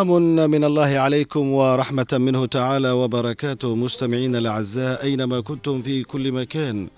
[0.00, 3.76] سلام من الله عليكم ورحمة منه تعالى وبركاته.
[3.76, 6.88] مستمعين الأعزاء أينما كنتم في كل مكان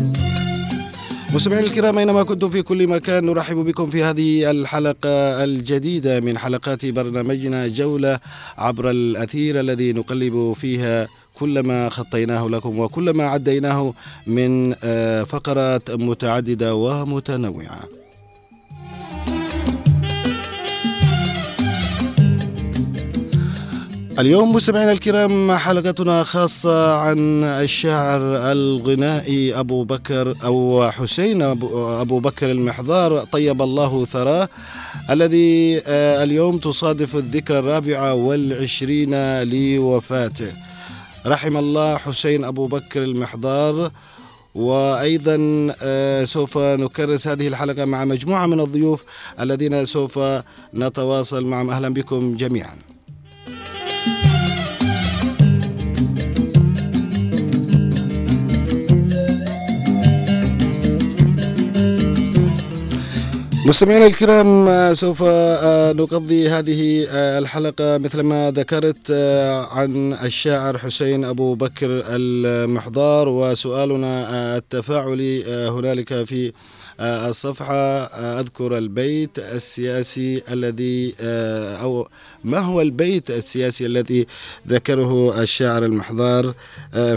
[1.33, 6.85] مستمعينا الكرام أينما كنتم في كل مكان نرحب بكم في هذه الحلقة الجديدة من حلقات
[6.85, 8.19] برنامجنا جولة
[8.57, 13.93] عبر الأثير الذي نقلب فيها كل ما خطيناه لكم وكل ما عديناه
[14.27, 17.79] من آه، فقرات متعددة ومتنوعة.
[24.19, 33.19] اليوم مستمعينا الكرام حلقتنا خاصة عن الشاعر الغنائي أبو بكر أو حسين أبو بكر المحضار
[33.19, 34.49] طيب الله ثراه
[35.09, 40.51] الذي آه، اليوم تصادف الذكرى الرابعة والعشرين لوفاته
[41.25, 43.91] رحم الله حسين أبو بكر المحضار
[44.55, 45.37] وأيضا
[45.81, 49.03] آه، سوف نكرس هذه الحلقة مع مجموعة من الضيوف
[49.39, 50.19] الذين سوف
[50.73, 52.92] نتواصل معهم أهلا بكم جميعا.
[63.65, 71.25] مستمعينا الكرام سوف آه، نقضي هذه آه، الحلقة مثل ما ذكرت آه، عن الشاعر حسين
[71.25, 76.51] أبو بكر المحضار وسؤالنا التفاعلي هنالك في
[76.99, 77.75] الصفحة
[78.39, 81.15] أذكر البيت السياسي الذي
[81.81, 82.07] أو
[82.43, 84.27] ما هو البيت السياسي الذي
[84.67, 86.53] ذكره الشاعر المحضار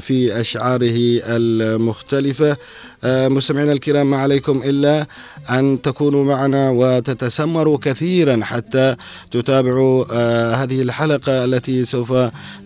[0.00, 2.56] في أشعاره المختلفة؟
[3.04, 5.06] مستمعينا الكرام ما عليكم إلا
[5.50, 8.96] أن تكونوا معنا وتتسمروا كثيرا حتى
[9.30, 10.04] تتابعوا
[10.54, 12.12] هذه الحلقة التي سوف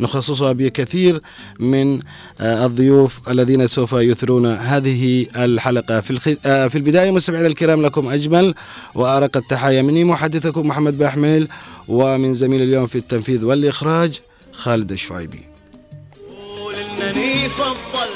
[0.01, 1.21] نخصصها بكثير
[1.61, 2.01] من
[2.41, 6.01] الضيوف الذين سوف يثرون هذه الحلقة.
[6.01, 6.37] في,
[6.69, 8.55] في البداية مستمعينا الكرام لكم أجمل
[8.95, 9.83] وأرق التحايا.
[9.83, 11.49] مني محدثكم محمد باحميل
[11.91, 14.21] ومن زميل اليوم في التنفيذ والإخراج
[14.53, 15.43] خالد الشعيبي.
[16.59, 18.11] قول إنني فضل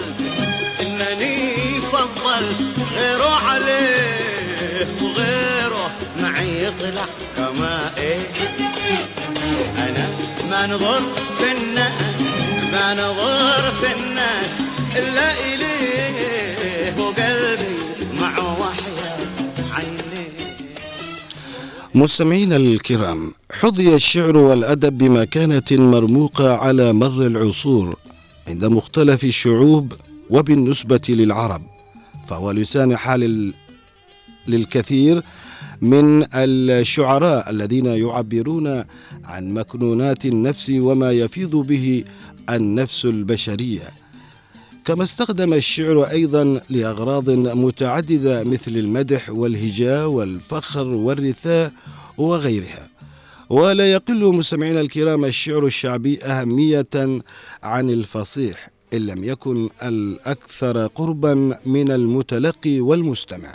[0.81, 1.55] إنني
[1.93, 2.45] فضل
[2.97, 5.91] غيره عليه وغيره
[6.23, 7.05] معي يطلع
[7.37, 8.19] كما إيه.
[9.79, 10.09] أنا
[10.51, 11.01] ما نظر
[11.39, 11.93] في الناس
[12.73, 14.51] ما نظر في الناس
[14.97, 16.64] إلا إليه
[21.95, 27.97] مستمعينا الكرام حظي الشعر والأدب بمكانة مرموقة على مر العصور
[28.49, 29.93] عند مختلف الشعوب
[30.31, 31.63] وبالنسبة للعرب
[32.29, 33.53] فهو لسان حال
[34.47, 35.23] للكثير
[35.81, 38.85] من الشعراء الذين يعبرون
[39.25, 42.05] عن مكنونات النفس وما يفيض به
[42.51, 44.04] النفس البشرية.
[44.85, 51.73] كما استخدم الشعر أيضا لأغراض متعددة مثل المدح والهجاء والفخر والرثاء
[52.19, 52.89] وغيرها.
[53.51, 57.23] ولا يقل مستمعينا الكرام الشعر الشعبي أهمية
[57.63, 63.55] عن الفصيح إن لم يكن الأكثر قربا من المتلقي والمستمع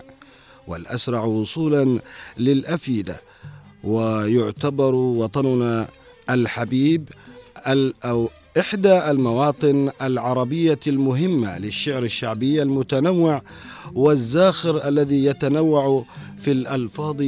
[0.68, 2.00] والأسرع وصولا
[2.38, 3.22] للافئده
[3.84, 5.88] ويعتبر وطننا
[6.30, 7.10] الحبيب
[8.06, 13.42] أو إحدى المواطن العربية المهمة للشعر الشعبي المتنوع
[13.94, 16.06] والزاخر الذي يتنوع
[16.42, 17.24] في الألفاظ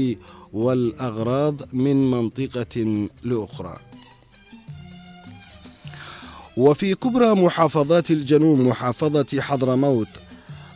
[0.54, 3.78] والأغراض من منطقة لأخرى.
[6.58, 10.08] وفي كبرى محافظات الجنوب محافظة حضرموت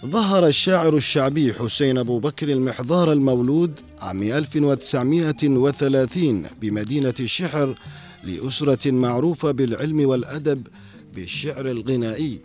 [0.05, 7.75] ظهر الشاعر الشعبي حسين أبو بكر المحضار المولود عام 1930 بمدينة الشحر
[8.25, 10.67] لأسرة معروفة بالعلم والأدب
[11.15, 12.39] بالشعر الغنائي.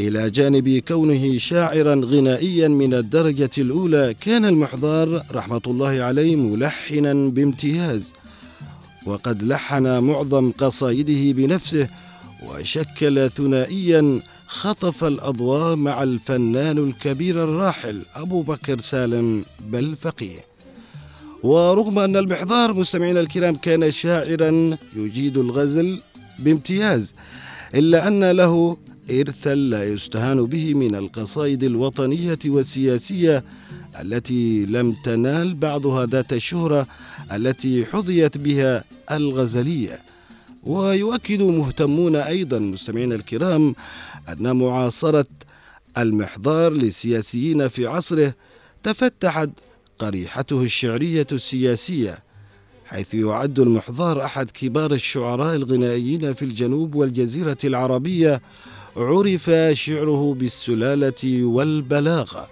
[0.00, 8.12] إلى جانب كونه شاعرا غنائيا من الدرجة الأولى كان المحضار رحمة الله عليه ملحنا بامتياز.
[9.06, 11.88] وقد لحن معظم قصائده بنفسه
[12.46, 20.55] وشكل ثنائيا خطف الأضواء مع الفنان الكبير الراحل أبو بكر سالم بل فقيه
[21.42, 26.00] ورغم أن المحضار مستمعينا الكرام كان شاعرا يجيد الغزل
[26.38, 27.14] بامتياز
[27.74, 28.76] إلا أن له
[29.10, 33.44] إرثا لا يستهان به من القصائد الوطنية والسياسية
[34.00, 36.86] التي لم تنال بعضها ذات الشهرة
[37.32, 39.98] التي حظيت بها الغزلية.
[40.64, 43.74] ويؤكد مهتمون أيضا مستمعينا الكرام
[44.28, 45.26] أن معاصرة
[45.98, 48.34] المحضار للسياسيين في عصره
[48.82, 49.50] تفتحت
[49.98, 52.18] قريحته الشعرية السياسية
[52.86, 58.40] حيث يعد المحضار أحد كبار الشعراء الغنائيين في الجنوب والجزيرة العربية
[58.96, 62.48] عرف شعره بالسلالة والبلاغة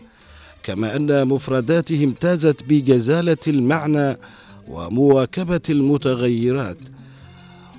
[0.63, 4.19] كما أن مفرداته امتازت بجزالة المعنى
[4.69, 6.77] ومواكبة المتغيرات.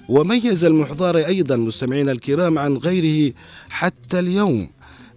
[0.09, 3.33] وميز المحضار أيضا مستمعينا الكرام عن غيره
[3.69, 4.69] حتى اليوم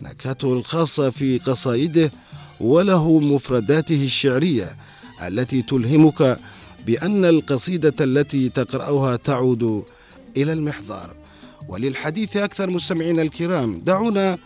[0.03, 2.11] نكهته الخاصة في قصائده
[2.61, 4.77] وله مفرداته الشعرية
[5.27, 6.39] التي تلهمك
[6.87, 9.85] بأن القصيدة التي تقرأها تعود
[10.37, 11.11] إلى المحضار
[11.69, 14.39] وللحديث أكثر مستمعينا الكرام دعونا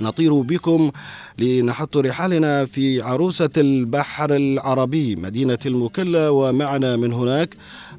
[0.00, 0.90] نطير بكم
[1.38, 7.54] لنحط رحالنا في عروسة البحر العربي مدينة المكلا ومعنا من هناك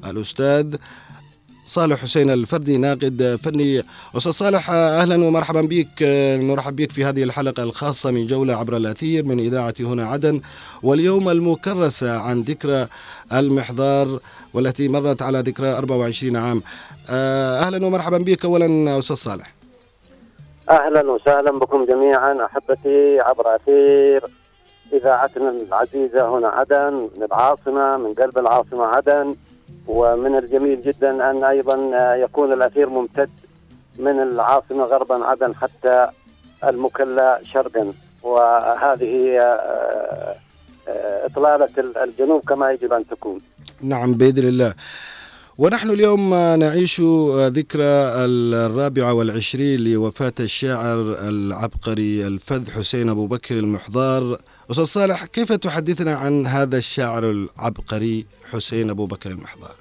[0.06, 0.74] الأستاذ
[1.70, 3.82] صالح حسين الفردي ناقد فني.
[4.16, 6.02] أستاذ صالح أهلا ومرحبا بك.
[6.42, 10.40] نرحب بك في هذه الحلقة الخاصة من جولة عبر الأثير من إذاعة هنا عدن.
[10.82, 12.86] واليوم المكرسه عن ذكرى
[13.32, 14.20] المحضار
[14.54, 16.62] والتي مرت على ذكرى 24 عام.
[17.08, 19.54] أهلا ومرحبا بك اولا أستاذ صالح.
[20.70, 22.44] أهلا وسهلا بكم جميعا.
[22.44, 24.24] أحبتي عبر أثير
[24.92, 29.34] إذاعتنا العزيزة هنا عدن من العاصمة من قلب العاصمة عدن.
[29.86, 31.76] ومن الجميل جدا أن أيضا
[32.14, 33.30] يكون الأثير ممتد
[33.98, 36.08] من العاصمة غربا عدن حتى
[36.64, 37.92] المكلا شرقا
[38.22, 39.14] وهذه
[41.26, 41.68] إطلالة
[42.04, 43.40] الجنوب كما يجب أن تكون.
[43.80, 44.74] نعم بإذن الله.
[45.60, 47.00] ونحن اليوم نعيش
[47.36, 54.38] ذكرى الرابعة والعشرين لوفاة الشاعر العبقري الفذ حسين أبو بكر المحضار.
[54.70, 59.74] أستاذ صالح كيف تحدثنا عن هذا الشاعر العبقري حسين أبو بكر المحضار؟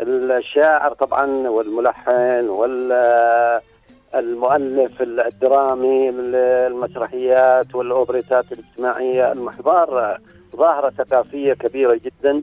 [0.00, 2.48] الشاعر طبعا والملحن
[4.14, 10.18] والمؤلف الدرامي المسرحيات والأوبريتات الاجتماعية المحضار
[10.56, 12.42] ظاهرة ثقافية كبيرة جدا.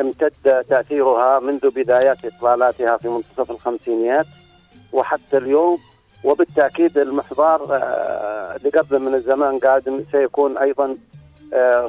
[0.00, 4.26] امتد تأثيرها منذ بدايات إطلالاتها في منتصف الخمسينيات
[4.92, 5.78] وحتى اليوم
[6.24, 7.62] وبالتأكيد المحضار
[8.64, 10.96] لقبل من الزمان قادم سيكون أيضا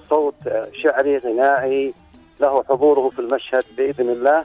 [0.10, 0.36] صوت
[0.74, 1.94] شعري غنائي
[2.40, 4.44] له حضوره في المشهد بإذن الله.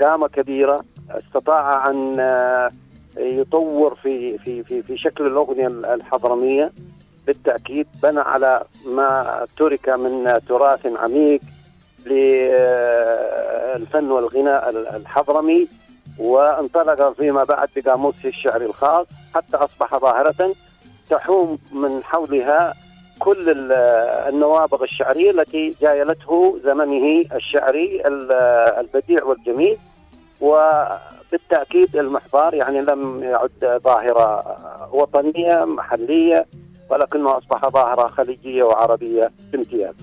[0.00, 2.70] قامة كبيرة استطاع أن
[3.16, 6.72] يطور في في في في شكل الأغنية الحضرمية.
[7.26, 11.40] بالتأكيد بنى على ما ترك من تراث عميق
[13.74, 15.68] للفن والغناء الحضرمي
[16.18, 20.54] وانطلق فيما بعد بقاموسه الشعري الخاص حتى أصبح ظاهرة
[21.10, 22.74] تحوم من حولها
[23.18, 23.72] كل
[24.28, 28.02] النوابغ الشعرية التي جايلته زمنه الشعري
[28.80, 29.76] البديع والجميل
[30.40, 34.56] وبالتأكيد المحضار يعني لم يعد ظاهرة
[34.92, 36.46] وطنية محلية
[36.90, 39.94] ولكنه أصبح ظاهرة خليجية وعربية بامتياز.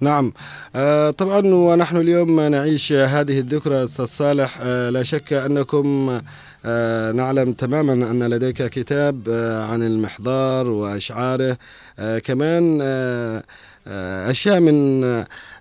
[0.00, 0.32] نعم.
[0.76, 4.58] آه طبعا ونحن اليوم نعيش هذه الذكرى أستاذ صالح.
[4.62, 6.20] آه لا شك أنكم
[6.64, 9.22] آه نعلم تماما أن لديك كتاب
[9.70, 11.58] عن المحضار وأشعاره.
[11.98, 12.82] آه كمان
[14.30, 15.04] أشياء من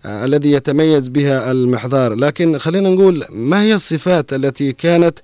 [0.05, 2.13] الذي يتميز بها المحضار.
[2.13, 5.19] لكن خلينا نقول ما هي الصفات التي كانت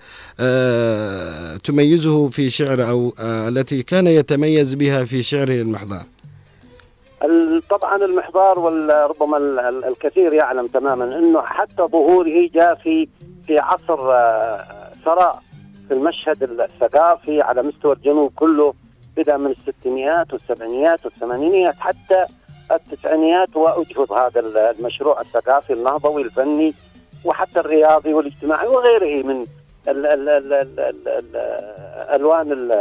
[1.64, 6.13] تميزه في شعر أو التي كان يتميز بها في شعره المحضار؟
[7.70, 9.38] طبعا المحضار وربما
[9.70, 13.08] الكثير يعلم تماما إنه حتى ظهوره جاء في
[13.48, 13.98] في عصر
[15.06, 15.40] ثراء
[15.88, 18.74] في المشهد الثقافي على مستوى الجنوب كله
[19.18, 22.26] بدا من الستينيات والسبعينيات والثمانينيات حتى
[22.72, 24.40] التسعينيات وأجهض هذا
[24.72, 26.74] المشروع الثقافي النهضوي الفني
[27.26, 29.44] وحتى الرياضي والاجتماعي وغيره من
[29.88, 31.36] ال ال ال ال ال ال
[32.16, 32.72] ألوان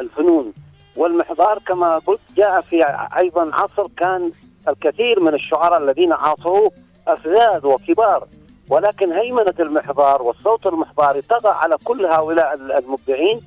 [0.00, 0.52] الفنون.
[0.96, 2.84] والمحضار كما قلت جاء في
[3.16, 4.32] أيضا عصر كان
[4.68, 6.72] الكثير من الشعراء الذين عاصروه
[7.08, 8.26] أفذاذ وكبار.
[8.68, 13.40] ولكن هيمنة المحضار والصوت المحضاري طغى على كل هؤلاء المبدعين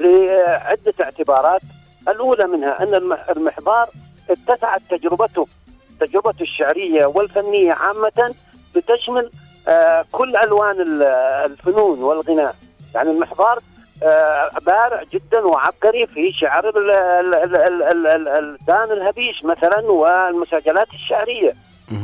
[0.00, 1.60] لعدة اعتبارات.
[2.08, 2.94] الأولى منها أن
[3.36, 3.88] المحضار
[4.30, 5.46] اتسعت تجربته
[6.00, 8.34] تجربته الشعرية والفنية عامة
[8.76, 9.30] بتشمل
[10.12, 10.76] كل ألوان
[11.44, 12.54] الفنون والغناء.
[12.94, 13.58] يعني المحضار
[14.66, 16.72] بارع جدا وعبقري في شعر
[18.38, 21.52] الدان الهبيش مثلا والمسجلات الشعرية.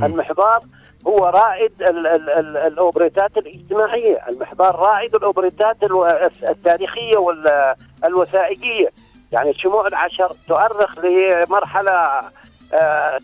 [0.03, 0.61] المحضار
[1.07, 1.73] هو رائد
[2.67, 4.29] الأوبريتات الاجتماعية.
[4.29, 5.77] المحضار رائد الأوبريتات
[6.49, 8.89] التاريخية والوثائقيه
[9.33, 12.23] يعني الشموع العشر تؤرخ لمرحلة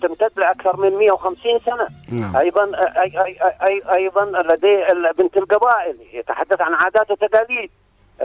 [0.03, 1.87] تمتد لأكثر من 150 سنة.
[2.13, 2.37] نعم.
[2.37, 4.85] أيضا أي أي أي أيضا لدي
[5.19, 5.97] بنت القبائل.
[6.13, 7.71] يتحدث عن عادات وتقاليد.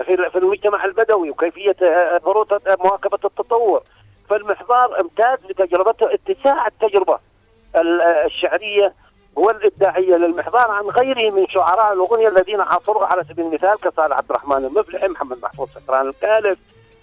[0.03, 1.75] في في المجتمع البدوي وكيفية
[2.23, 3.83] ضروره مواكبة التطور.
[4.29, 7.19] فالمحضار امتاز بتجربته اتساع التجربة
[7.75, 8.93] ال- الشعرية
[9.35, 14.65] والإبداعية للمحضار عن غيره من شعراء الأغنية الذين عاصروه على سبيل المثال كصالح عبد الرحمن
[14.65, 16.59] المفلحي، محمد محفوظ سكران الكالف،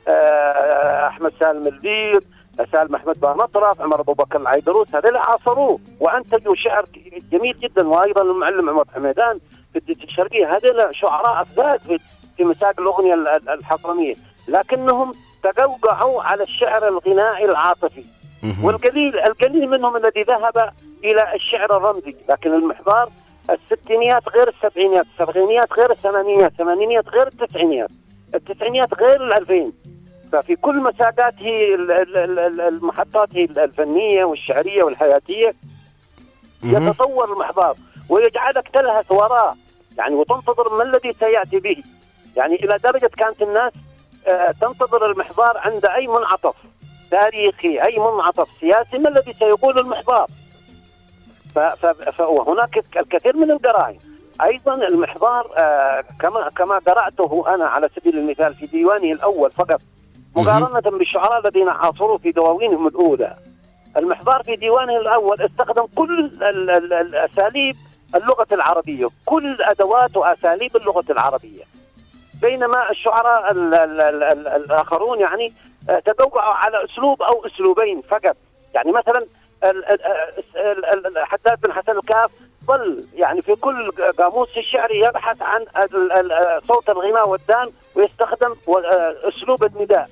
[0.08, 2.24] آه، أحمد سالم البيض،
[2.72, 5.78] سالم أحمد بن مطرف، عمر أبو بكر العيدروس، هذول عاصروه.
[6.00, 6.84] وانتجوا شعر
[7.32, 9.38] جميل جدا وأيضا المعلم عمر حميدان
[9.72, 11.98] في الديت الشرقية، هذول شعراء افذاذ
[12.36, 14.14] في مساق الأغنية ال- ال- الحضرميه،
[14.48, 15.12] لكنهم
[15.42, 18.04] تقوقعوا على الشعر الغنائي العاطفي.
[18.64, 20.72] والقليل القليل منهم الذي ذهب
[21.04, 22.16] إلى الشعر الرمزي.
[22.28, 23.08] لكن المحضار
[23.50, 27.90] الستينيات غير السبعينيات السبعينيات غير الثمانينيات الثمانينيات غير التسعينيات
[28.34, 29.72] التسعينيات غير الألفين.
[30.32, 35.54] ففي كل مساقاته ال- ال- ال- ال- المحطاته الفنية والشعرية والحياتية.
[36.64, 37.76] يتطور المحضار
[38.08, 39.54] ويجعلك تلهث وراه
[39.98, 41.82] يعني وتنتظر ما الذي سيأتي به.
[42.36, 43.72] يعني إلى درجة كانت الناس
[44.28, 46.54] آه، تنتظر المحضار عند أي منعطف
[47.10, 50.26] تاريخي أي منعطف سياسي ما الذي سيقول المحضار؟
[51.54, 53.98] ف- ف- ف- وهناك الكثير من القرائن
[54.42, 59.80] أيضا المحضار آه، كما كما قرأته أنا على سبيل المثال في ديوانه الأول فقط
[60.36, 63.36] مقارنة بالشعراء الذين عاصروا في دواوينهم الأولى.
[63.96, 67.76] المحضار في ديوانه الأول استخدم كل ال- ال- الأساليب
[68.14, 71.62] اللغة العربية كل أدوات وأساليب اللغة العربية.
[72.42, 75.52] بينما الشعراء ال ال ال ال الاخرون يعني
[75.90, 78.36] آه، تدوعوا على اسلوب أو اسلوبين فقط
[78.74, 79.18] يعني مثلا
[79.64, 80.00] ال- ال-
[80.56, 82.30] ال- ال- ال- حداد بن حسن الكاف
[82.66, 85.64] ظل يعني في كل قاموس الشعري يبحث عن
[86.62, 90.08] صوت الغناء والدان ويستخدم آه، اسلوب النداء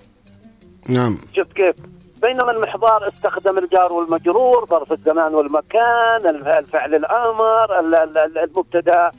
[0.89, 1.75] نعم شفت كيف؟
[2.23, 9.07] بينما المحضار استخدم الجار والمجرور ظرف الزمان والمكان الف- الفعل الامر ال- ال- ال- المبتدا
[9.07, 9.11] آه،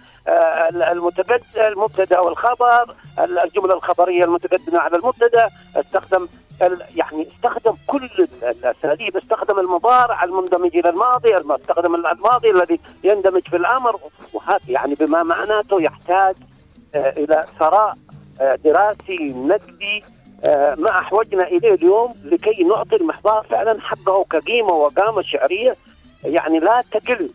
[1.57, 6.27] المبتدأ والخبر ال- الجملة الخبرية المتقدمة على المبتدأ استخدم
[6.95, 13.47] يعني استخدم كل ال- الأساليب استخدم المضارع المندمج إلى الماضي الم- استخدم الماضي الذي يندمج
[13.47, 13.99] في الأمر
[14.33, 16.35] وهذا يعني بما معناته يحتاج
[16.95, 17.93] آه، إلى ثراء
[18.41, 20.03] آه، دراسي نقدي
[20.43, 25.75] آه، ما أحوجنا إليه اليوم لكي نعطي المحضار فعلا حقه كقيمة وقامة شعرية
[26.23, 27.29] يعني لا تقل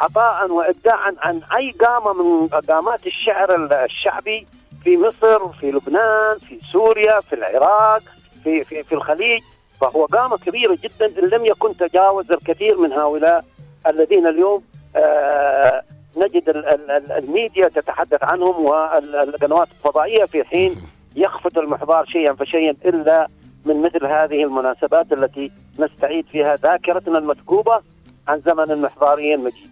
[0.00, 4.46] عطاء وابداعا عن أي قامة من قامات الشعر الشعبي
[4.84, 8.02] في مصر في لبنان في سوريا في العراق
[8.44, 9.42] في في في الخليج
[9.80, 13.44] فهو قامة كبيرة جدا إن لم يكن تجاوز الكثير من هؤلاء
[13.86, 14.62] الذين اليوم
[14.96, 15.82] آه
[16.16, 20.76] نجد ال- ال- ال- الميديا تتحدث عنهم والقنوات الفضائية في حين
[21.16, 23.26] يخفت المحضار شيئا فشيئا إلا
[23.64, 27.80] من مثل هذه المناسبات التي نستعيد فيها ذاكرتنا المثقوبه
[28.28, 29.70] عن زمن المحضاري المجيد.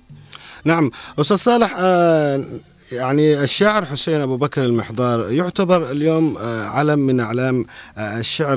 [0.64, 0.90] نعم.
[1.19, 2.45] أستاذ صالح آه،
[2.92, 7.66] يعني الشاعر حسين أبو بكر المحضار يعتبر اليوم آه، علم من أعلام
[7.99, 8.57] آه، الشعر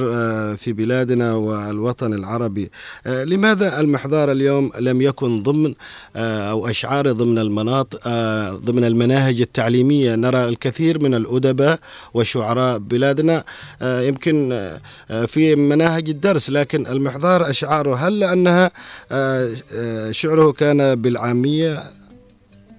[0.58, 2.72] في بلادنا والوطن العربي.
[3.06, 5.74] لماذا المحضار اليوم لم يكن ضمن
[6.16, 8.08] أو أشعاره ضمن المناطق
[8.66, 11.80] ضمن المناهج التعليمية؟ نرى الكثير من الأدباء
[12.14, 13.44] وشعراء بلادنا
[13.82, 14.70] يمكن
[15.28, 18.72] في مناهج الدرس لكن المحضار أشعاره هل لأنها
[20.12, 21.95] شعره كان بالعامية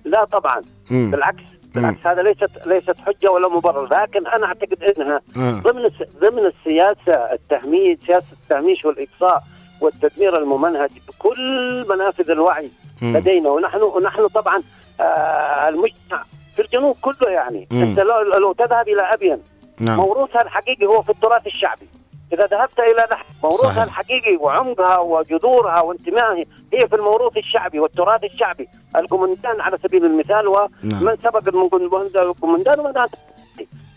[0.06, 0.60] لا طبعا
[0.90, 1.10] مم.
[1.10, 1.42] بالعكس
[1.74, 5.60] بالعكس هذا ليست ليست حجة ولا مبرر لكن أنا أعتقد إنها آه.
[5.60, 5.88] ضمن
[6.20, 9.42] ضمن السياسة التهميش سياسة التهميش والإقصاء
[9.80, 12.70] والتدمير الممنهج بكل منافذ الوعي
[13.02, 13.16] مم.
[13.16, 14.62] لدينا ونحن ونحن طبعا
[15.00, 16.24] آه المجتمع
[16.56, 17.68] في الجنوب كله يعني.
[17.72, 19.38] انت لو, لو تذهب إلى أبين
[19.80, 21.88] نعم موروثها الحقيقي هو في التراث الشعبي
[22.32, 23.82] إذا ذهبت إلى نحو موروثها صحيح.
[23.82, 28.68] الحقيقي وعمقها وجذورها وانتمائها هي في الموروث الشعبي والتراث الشعبي.
[28.96, 30.44] القمندان على سبيل المثال
[30.82, 31.02] نعم.
[31.02, 32.92] ومن سبق القمندان القمندان ومن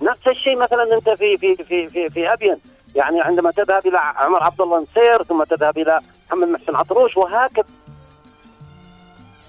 [0.01, 2.57] نفس الشيء مثلا أنت في في في في, في أبين
[2.95, 7.65] يعني عندما تذهب إلى عمر عبد الله نصير ثم تذهب إلى محمد محسن عطروش وهكذا.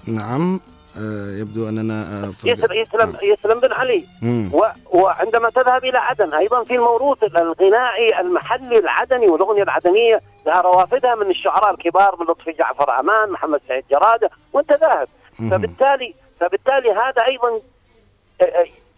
[0.07, 0.59] نعم.
[1.39, 4.05] يبدو أننا آه، يسلم يسلم, يسلم بن علي.
[4.91, 11.29] وعندما تذهب إلى عدن أيضا في الموروث الغنائي المحلي العدني والأغنية العدنية لها روافدها من
[11.29, 15.07] الشعراء الكبار من لطفي جعفر أمان محمد سعيد جرادة وانت ذاهب.
[15.51, 17.59] فبالتالي فبالتالي هذا أيضا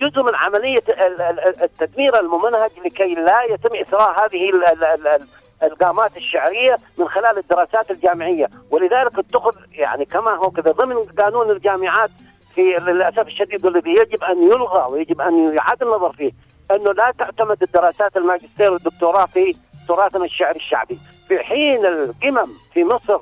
[0.01, 5.07] جزء من عملية ال- ال- التدمير الممنهج لكي لا يتم إثراء هذه ال- ال- ال-
[5.07, 5.27] ال-
[5.63, 8.49] القامات الشعرية من خلال الدراسات الجامعية.
[8.71, 12.09] ولذلك اتخذ يعني كما هو كذا ضمن قانون الجامعات
[12.55, 16.31] في للأسف الشديد والذي يجب أن يلغى ويجب أن يعاد النظر فيه
[16.71, 19.55] أنه لا تعتمد الدراسات الماجستير والدكتوراه في
[19.87, 20.99] تراثنا الشعري الشعبي.
[21.27, 23.19] في حين القمم في مصر.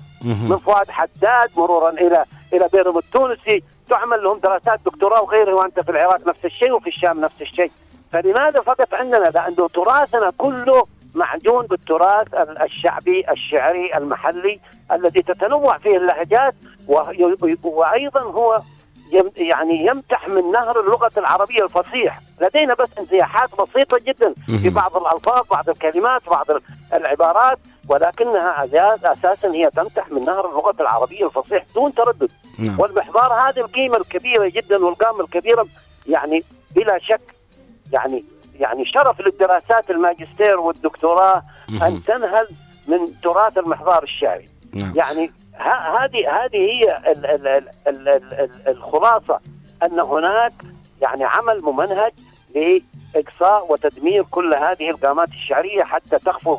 [0.49, 5.91] من فؤاد حداد مرورا إلى إلى بيرم التونسي تعمل لهم دراسات دكتوراه وغيره وأنت في
[5.91, 7.71] العراق نفس الشيء وفي الشام نفس الشيء.
[8.11, 10.83] فلماذا فقط عندنا؟ لأنه تراثنا كله
[11.15, 12.27] معجون بالتراث
[12.61, 14.59] الشعبي الشعري المحلي
[14.91, 16.55] الذي تتنوع فيه اللهجات
[17.63, 18.61] وأيضا هو
[19.37, 25.45] يعني يمتح من نهر اللغة العربية الفصيح، لدينا بس انزياحات بسيطة جدا في بعض الألفاظ،
[25.51, 26.45] بعض الكلمات، بعض
[26.93, 28.65] العبارات ولكنها
[29.03, 32.29] أساسا هي تمتح من نهر اللغة العربية الفصيح دون تردد.
[32.59, 32.79] نعم.
[32.79, 35.67] والمحضار هذه القيمة الكبيرة جدا والقامة الكبيرة
[36.07, 36.43] يعني
[36.75, 37.21] بلا شك
[37.91, 38.23] يعني
[38.61, 41.43] يعني شرف للدراسات الماجستير والدكتوراه
[41.81, 42.47] أن تنهل
[42.87, 44.49] من تراث المحضار الشعري.
[44.73, 44.93] نعم.
[44.95, 45.31] يعني
[45.99, 49.39] هذه هذه هي ال ال ال ال ال الخلاصة
[49.83, 50.53] أن هناك
[51.01, 52.11] يعني عمل ممنهج
[52.55, 56.57] لإقصاء وتدمير كل هذه القامات الشعرية حتى تخفو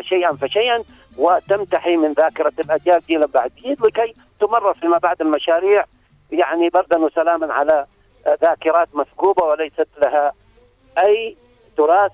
[0.00, 0.82] شيئا فشيئا
[1.18, 3.50] وتمتحي من ذاكرة الأجيال جيلا بعد.
[3.62, 5.84] جيل لكي تمرر فيما بعد المشاريع
[6.30, 7.86] يعني بردا وسلاما على
[8.42, 10.32] ذاكرات مسكوبه وليست لها
[10.98, 11.36] أي
[11.76, 12.12] تراث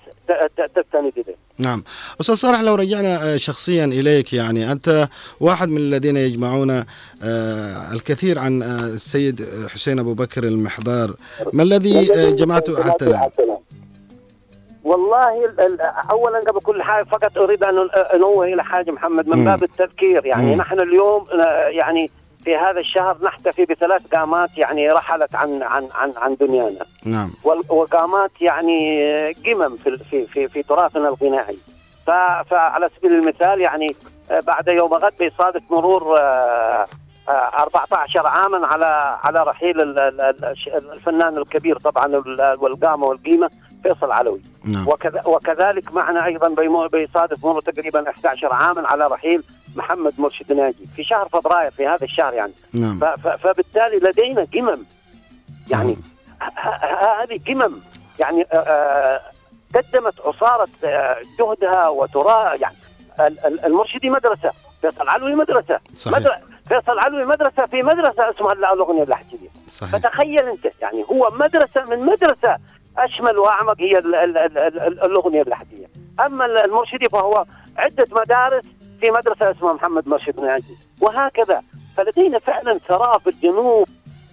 [0.75, 1.37] تستند اليه.
[1.59, 1.85] نعم
[2.21, 5.09] أستاذ صالح لو رجعنا شخصيا إليك يعني أنت
[5.41, 11.11] واحد من الذين يجمعون آه، الكثير عن آه، السيد حسين أبو بكر المحضار
[11.53, 13.31] ما الذي جمعته حتى الآن؟
[14.85, 15.45] والله
[16.11, 20.57] اولا قبل كل حاجة فقط أريد أن أنوه إلى حاجة محمد من باب التذكير يعني.
[20.57, 22.11] نحن اليوم آه، يعني
[22.45, 26.87] في هذا الشهر نحتفي بثلاث قامات يعني رحلت عن عن عن عن دنيانا.
[27.05, 27.33] نعم.
[27.69, 31.59] وقامات يعني قمم في في في, في تراثنا الغنائي.
[32.51, 33.97] فعلى سبيل المثال يعني
[34.31, 36.19] بعد يوم غد بيصادف مرور
[37.29, 39.81] 14 عاما على على رحيل
[40.93, 42.23] الفنان الكبير طبعا
[42.61, 43.50] والقامة والقيمة
[43.82, 44.86] فيصل علوي نعم.
[45.25, 46.49] وكذلك معنا أيضا
[46.86, 49.43] بيصادف مرور تقريبا 11 عاما على رحيل
[49.76, 53.00] محمد مرشد ناجي في شهر فبراير في هذا الشهر يعني نعم.
[53.16, 54.84] فبالتالي لدينا قمم
[55.71, 55.97] يعني
[57.21, 57.75] هذه قمم
[58.19, 58.43] يعني
[59.75, 60.69] قدمت عصارة
[61.38, 62.76] جهدها وترى يعني
[63.64, 66.40] المرشدي مدرسة فيصل علوي مدرسة صحيح.
[66.69, 69.93] فيصل علوي مدرسة في مدرسة اسمها الأغنية اللحجية صحيح.
[69.93, 72.56] فتخيل أنت يعني هو مدرسة من مدرسة
[72.99, 73.99] أشمل وأعمق هي
[74.79, 75.87] الأغنية اللحجية
[76.26, 77.45] أما المرشدي فهو
[77.76, 78.65] عدة مدارس
[79.00, 80.76] في مدرسة اسمها محمد مرشد ناجي.
[81.00, 81.63] وهكذا.
[81.97, 83.89] فلدينا فعلا ثراء في الجنوب.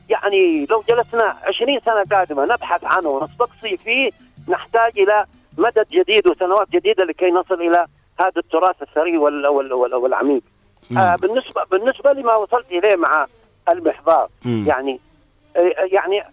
[0.10, 4.12] يعني لو جلسنا 20 سنة قادمة نبحث عنه ونستقصي فيه
[4.48, 5.26] نحتاج إلى
[5.58, 7.86] مدد جديد وسنوات جديدة لكي نصل إلى
[8.20, 10.42] هذا التراث الثري والعميق.
[10.98, 13.28] آه بالنسبة بالنسبة لما وصلت إليه مع
[13.70, 14.30] المحضار
[14.68, 15.00] يعني
[15.56, 16.24] آه يعني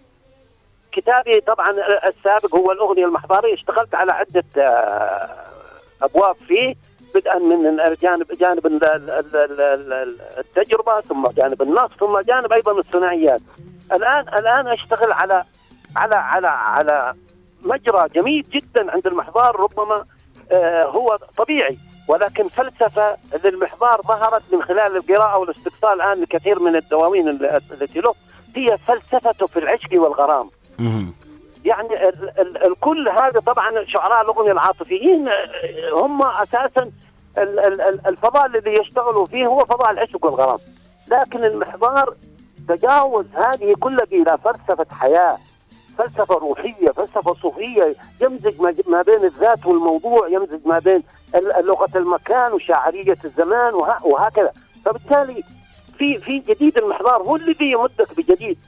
[0.94, 1.70] كتابي طبعا
[2.08, 5.28] السابق هو الأغنية المحضارية اشتغلت على عدة آه
[6.02, 6.74] أبواب فيه
[7.14, 8.66] بدءا من جانب جانب
[10.38, 13.40] التجربة ثم جانب النص ثم جانب أيضا الثنائيات.
[13.92, 15.44] الآن الآن أشتغل على
[15.96, 17.14] على على على
[17.64, 20.04] مجرى جميل جدا عند المحضار ربما
[20.52, 21.78] آه هو طبيعي
[22.08, 27.28] ولكن فلسفة للمحضار ظهرت من خلال القراءة والاستقصاء الآن لكثير من الدواوين
[27.72, 28.14] التي له
[28.56, 30.50] هي فلسفته في العشق والغرام.
[31.64, 35.28] يعني ال ال الكل هذا طبعا شعراء الأغنية العاطفيين
[35.92, 36.90] هم أساسا
[37.38, 40.58] ال الفضاء الذي يشتغلوا فيه هو فضاء العشق والغرام.
[41.08, 42.14] لكن المحضار
[42.68, 45.38] تجاوز هذه كلها إلى فلسفة حياة
[45.98, 51.02] فلسفة روحية فلسفة صوفية يمزج ما بين الذات والموضوع يمزج ما بين
[51.60, 54.52] لغة المكان وشاعرية الزمان وهكذا.
[54.84, 55.42] فبالتالي
[55.98, 58.58] في في جديد المحضار هو الذي يمدك بجديد.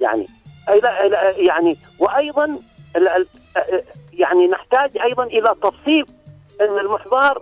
[0.00, 0.26] يعني
[1.36, 2.58] يعني وأيضا
[4.12, 6.06] يعني نحتاج أيضا إلى تفصيل
[6.60, 7.38] إن المحضار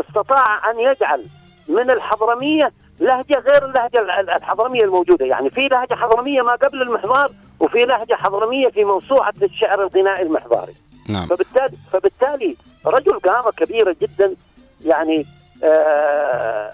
[0.00, 1.26] استطاع أن يجعل
[1.68, 7.84] من الحضرمية لهجة غير اللهجة الحضرمية الموجودة، يعني في لهجة حضرمية ما قبل المحضار وفي
[7.84, 10.74] لهجة حضرمية في موسوعة الشعر الغنائي المحضاري.
[11.08, 11.26] نعم.
[11.26, 14.34] فبالتالي فبالتالي رجل قامة كبيرة جدا
[14.84, 15.26] يعني
[15.64, 16.72] آه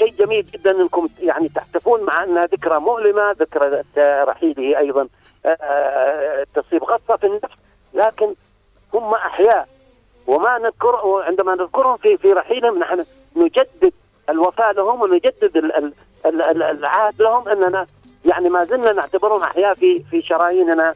[0.00, 5.08] شيء جميل جدا إنكم يعني تحتفون مع أنها ذكرى مؤلمة، ذكرى رحيله أيضا
[5.46, 7.54] آه تصيب غصه في النفس،
[7.94, 8.34] لكن
[8.94, 9.68] هم أحياء.
[10.26, 13.04] وما نذكر عندما نذكرهم في في رحيلهم نحن
[13.36, 13.92] نجدد
[14.28, 15.72] الوفاء لهم ونجدد
[16.26, 17.86] العهد لهم أننا
[18.24, 20.94] يعني ما زلنا نعتبرهم أحياء في في شراييننا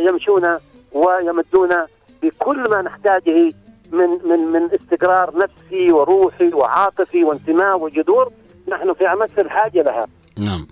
[0.00, 0.56] يمشون
[0.92, 1.76] ويمدون
[2.22, 3.52] بكل ما نحتاجه
[3.92, 8.32] من من من استقرار نفسي وروحي وعاطفي وانتماء وجذور
[8.68, 10.06] نحن في أمس الحاجة لها.
[10.38, 10.66] نعم.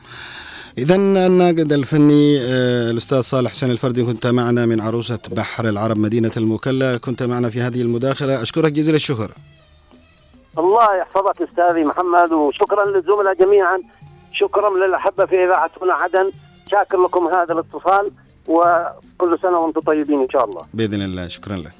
[0.78, 2.38] إذا الناقد الفني
[2.90, 6.96] الأستاذ صالح حسين الفردي كنت معنا من عروسة بحر العرب مدينة المكلا.
[6.96, 8.42] كنت معنا في هذه المداخلة.
[8.42, 9.30] أشكرك جزيل الشكر.
[10.58, 13.80] الله يحفظك أستاذي محمد وشكرا للزملاء جميعا.
[14.32, 16.30] شكرا للأحبة في إذاعة هنا عدن.
[16.70, 18.10] شاكر لكم هذا الاتصال
[18.48, 20.62] وكل سنة وأنتم طيبين إن شاء الله.
[20.74, 21.28] بإذن الله.
[21.28, 21.72] شكرا لك.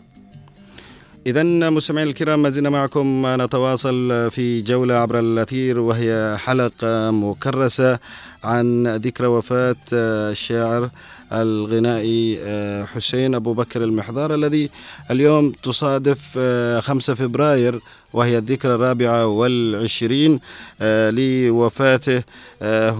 [1.27, 3.23] إذا مستمعينا الكرام ما زلنا معكم.
[3.27, 7.99] نتواصل في جولة عبر الأثير وهي حلقة مكرسة
[8.45, 10.91] عن ذكرى وفاة الشاعر
[11.33, 12.39] الغنائي
[12.87, 14.71] حسين أبو بكر المحضار الذي
[15.11, 16.39] اليوم تصادف
[16.81, 17.81] 5 فبراير
[18.13, 20.41] وهي الذكرى الرابعة والعشرين
[21.11, 22.23] لوفاته.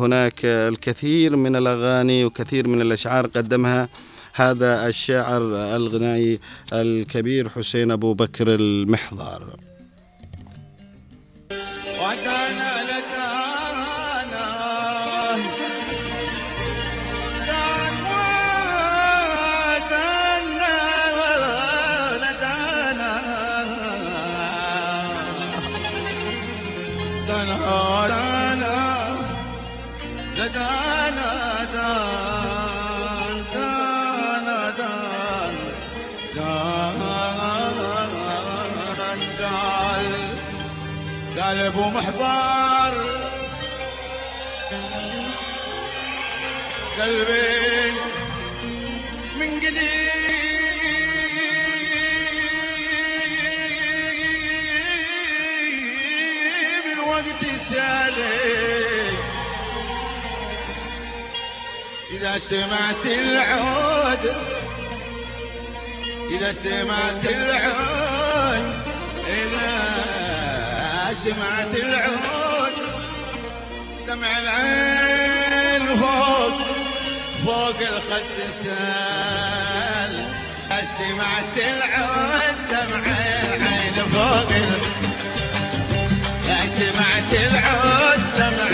[0.01, 3.89] هناك الكثير من الأغاني وكثير من الأشعار قدمها
[4.37, 5.43] هذا الشاعر
[5.77, 6.39] الغنائي
[6.73, 9.57] الكبير حسين أبو بكر المحضار.
[12.01, 13.55] ودانا لدانا
[27.29, 27.49] دان
[41.67, 42.95] أبو محضار.
[47.01, 47.93] قلبي
[49.39, 50.15] من قديم.
[56.93, 59.19] الوقت سالك
[62.11, 64.37] إذا سمعت العود.
[66.31, 68.04] إذا سمعت العود.
[71.25, 72.77] سمعت العود
[74.07, 76.57] دمع العين فوق
[77.47, 80.13] فوق الخد سال.
[80.99, 83.07] سمعت العود دمع
[83.57, 84.51] العين فوق
[86.79, 88.74] سمعت العود دمع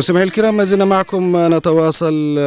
[0.00, 1.36] مستمعي الكرام ما زلنا معكم.
[1.54, 2.38] نتواصل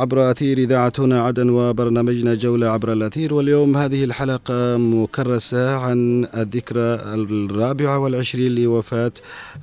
[0.00, 3.34] عبر أثير إذاعة هنا عدن وبرنامجنا جولة عبر الأثير.
[3.34, 9.12] واليوم هذه الحلقة مكرسة عن الذكرى الرابعة والعشرين لوفاة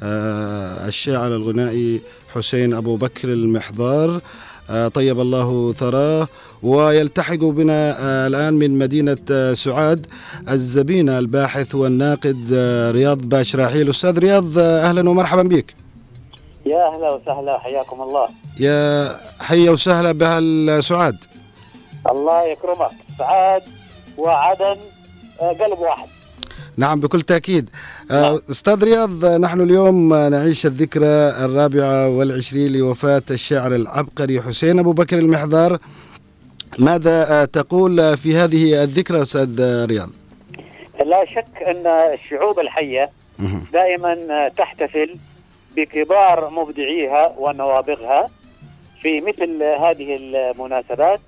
[0.04, 2.02] آه، الشاعر الغنائي
[2.34, 4.22] حسين أبو بكر المحضار.
[4.70, 6.28] آه، طيب الله ثراه.
[6.64, 10.06] ويلتحق بنا آه، الآن من مدينة آه، سعاد
[10.50, 13.90] الزبينة الباحث والناقد آه، رياض باشراحيل.
[13.90, 15.87] أستاذ رياض آه، أهلا ومرحبا بك.
[16.68, 18.28] يا أهلا وسهلا حياكم الله.
[18.60, 19.10] يا
[19.42, 21.18] حيا وسهلا بأهل سعاد
[22.12, 22.92] الله يكرمك.
[23.20, 23.64] سعاد
[24.18, 24.76] وعدن
[25.42, 26.08] آه، قلب واحد.
[26.78, 27.70] نعم بكل تأكيد.
[28.12, 28.20] نعم.
[28.24, 34.92] آه، أستاذ رياض آه، نحن اليوم نعيش الذكرى الرابعة والعشرين لوفاة الشاعر العبقري حسين أبو
[34.94, 35.78] بكر المحضار
[36.80, 40.10] ماذا تقول في هذه الذكرى أستاذ رياض؟
[41.06, 43.64] لا شك أن الشعوب الحية مهم.
[43.74, 45.16] دائما تحتفل
[45.78, 48.30] بكبار مبدعيها ونوابغها
[49.02, 51.20] في مثل هذه المناسبات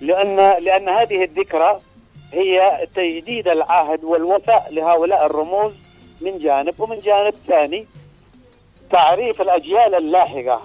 [0.00, 1.78] لأن لأن هذه الذكرى
[2.32, 5.72] هي تجديد العهد والوفاء لهؤلاء الرموز
[6.20, 7.86] من جانب ومن جانب ثاني
[8.90, 10.60] تعريف الأجيال اللاحقة.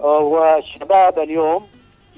[0.00, 1.66] آه، والشباب اليوم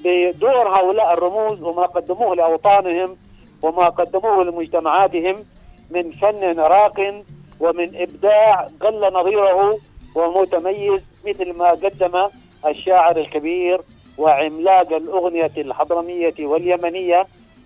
[0.03, 3.17] بدور هؤلاء الرموز وما قدموه لأوطانهم
[3.61, 5.45] وما قدموه لمجتمعاتهم
[5.89, 7.23] من فن راق
[7.59, 9.79] ومن إبداع قل نظيره
[10.15, 12.27] ومتميز مثل ما قدم
[12.67, 13.81] الشاعر الكبير
[14.17, 17.25] وعملاق الأغنية الحضرمية واليمنية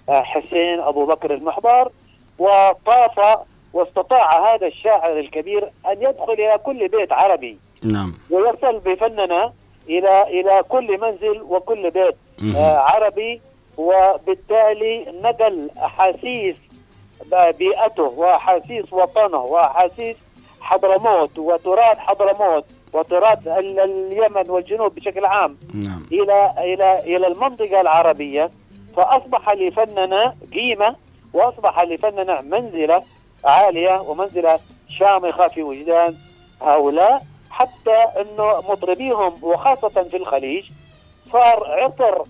[0.10, 1.92] آه، حسين أبو بكر المحضار
[2.40, 3.38] وطاف
[3.74, 7.58] واستطاع هذا الشاعر الكبير أن يدخل إلى كل بيت عربي.
[7.84, 8.14] نعم.
[8.30, 9.54] ويصل بفننا
[9.90, 12.16] إلى إلى كل منزل وكل بيت.
[12.58, 13.42] آه عربي.
[13.78, 16.56] وبالتالي نقل أحاسيس
[17.32, 20.16] ب- بيئته وأحاسيس وطنه وأحاسيس
[20.66, 26.06] حضرموت وتراث حضرموت وتراث ال- اليمن والجنوب بشكل عام نعم.
[26.12, 28.50] إلى إلى إلى المنطقة العربية
[28.98, 30.96] فأصبح لفننا قيمة
[31.34, 33.04] وأصبح لفننا منزلة
[33.46, 36.16] عالية ومنزلة شامخة في وجدان
[36.62, 40.64] هؤلاء حتى إنه مطربيهم وخاصة في الخليج
[41.32, 42.24] صار عطر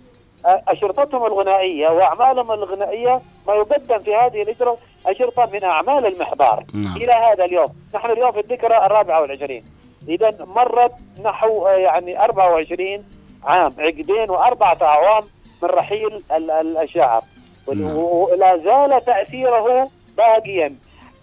[0.46, 6.96] أشرطتهم الغنائية وأعمالهم الغنائية ما يقدم في هذه الاشرطه اشرطه من أعمال المحضار نعم.
[6.98, 7.68] إلى هذا اليوم.
[7.96, 9.64] نحن اليوم في الذكرى الرابعة والعشرين.
[10.08, 10.92] اذا مرت
[11.24, 13.04] نحو آه، يعني 24
[13.44, 13.74] عام.
[13.80, 15.24] عقدين وأربعة أعوام
[15.64, 17.22] من رحيل ال- ال- الشاعر
[17.76, 17.96] نعم.
[17.98, 20.76] ولا زال تأثيره باقيا.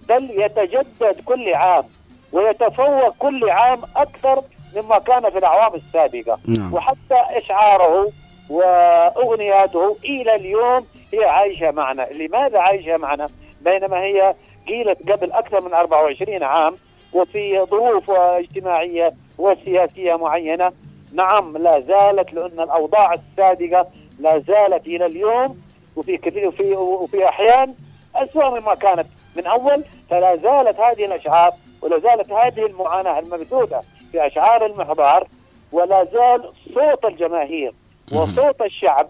[0.09, 1.85] بل يتجدد كل عام.
[2.33, 4.43] ويتفوق كل عام أكثر
[4.77, 6.39] مما كان في الأعوام السابقة.
[6.49, 6.75] نعم.
[6.75, 8.09] وحتى إشعاره
[8.51, 12.03] وأغنياته إلى اليوم هي عايشة معنا.
[12.13, 13.27] لماذا عايشة معنا؟
[13.65, 14.35] بينما هي
[14.69, 16.75] قيلت قبل أكثر من 24 عام
[17.13, 20.73] وفي ظروف اجتماعية وسياسية معينة.
[21.13, 23.87] نعم لا زالت لأن الأوضاع السابقة
[24.19, 25.63] لا زالت إلى اليوم.
[25.97, 27.75] وفي كثير وفي وفي أحيان
[28.17, 29.85] أسوأ مما كانت من أول.
[30.11, 35.27] فلا زالت هذه الأشعار ولا زالت هذه المعاناة المبثوثة في أشعار المحضار
[35.73, 37.73] ولا زال صوت الجماهير
[38.13, 39.09] وصوت الشعب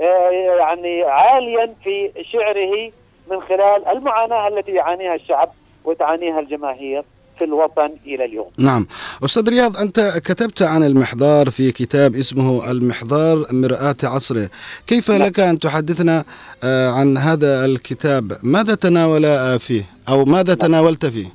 [0.00, 2.92] آه، يعني عاليا في شعره
[3.30, 5.50] من خلال المعاناة التي يعانيها الشعب
[5.84, 7.04] وتعانيها الجماهير
[7.38, 8.50] في الوطن إلى اليوم.
[8.58, 8.86] نعم.
[9.24, 14.48] أستاذ رياض أنت كتبت عن المحضار في كتاب اسمه المحضار مرآة عصره.
[14.86, 15.22] كيف نعم.
[15.22, 16.24] لك أن تحدثنا
[16.64, 21.26] آه، عن هذا الكتاب؟ ماذا تناول آه، فيه؟ أو ماذا تناولت فيه؟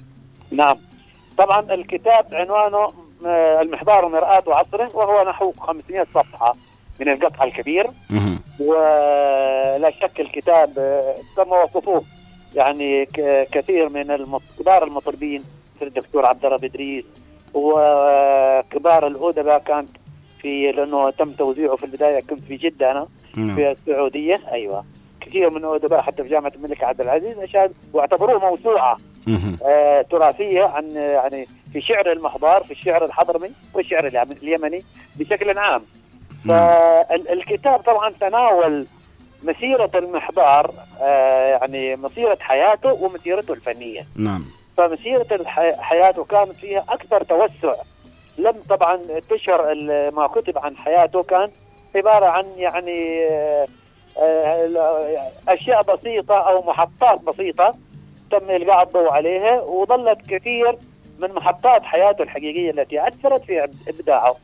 [0.51, 0.77] نعم.
[1.37, 2.93] طبعا الكتاب عنوانه
[3.25, 6.55] آه، المحضار مرآة عصره وهو نحو 500 صفحة.
[7.01, 7.87] من القطع الكبير.
[8.59, 10.69] ولا شك الكتاب
[11.37, 12.03] تم وصفوه
[12.55, 13.05] يعني
[13.51, 14.25] كثير من
[14.59, 15.43] كبار المطربين
[15.75, 17.03] مثل الدكتور عبد الله بدريس
[17.53, 19.89] وكبار الأدباء كانت
[20.41, 23.55] في لأنه تم توزيعه في البداية كنت في جدة أنا نعم.
[23.55, 24.83] في السعودية أيوه
[25.21, 28.97] كثير من الادباء حتى في جامعة الملك عبد العزيز أشاد واعتبروه موسوعة.
[29.65, 34.83] آه، تراثية عن يعني في شعر المحضار في الشعر الحضرمي والشعر اليم- اليمني
[35.15, 35.81] بشكل عام
[36.49, 38.85] فالكتاب طبعا تناول
[39.43, 44.05] مسيرة المحضار آه، يعني مسيرة حياته ومسيرته الفنية.
[44.15, 44.45] نعم.
[44.77, 45.27] فمسيرة
[45.79, 47.73] حياته كانت فيها أكثر توسع.
[48.37, 51.49] لم طبعا تشهر ال- ما كتب عن حياته كان
[51.95, 53.67] عبارة عن يعني آه،
[54.17, 57.71] آه، أشياء بسيطة أو محطات بسيطة
[58.31, 60.77] تم إلقاء الضوء عليها وظلت كثير
[61.19, 64.35] من محطات حياته الحقيقية التي أثرت في إبداعه.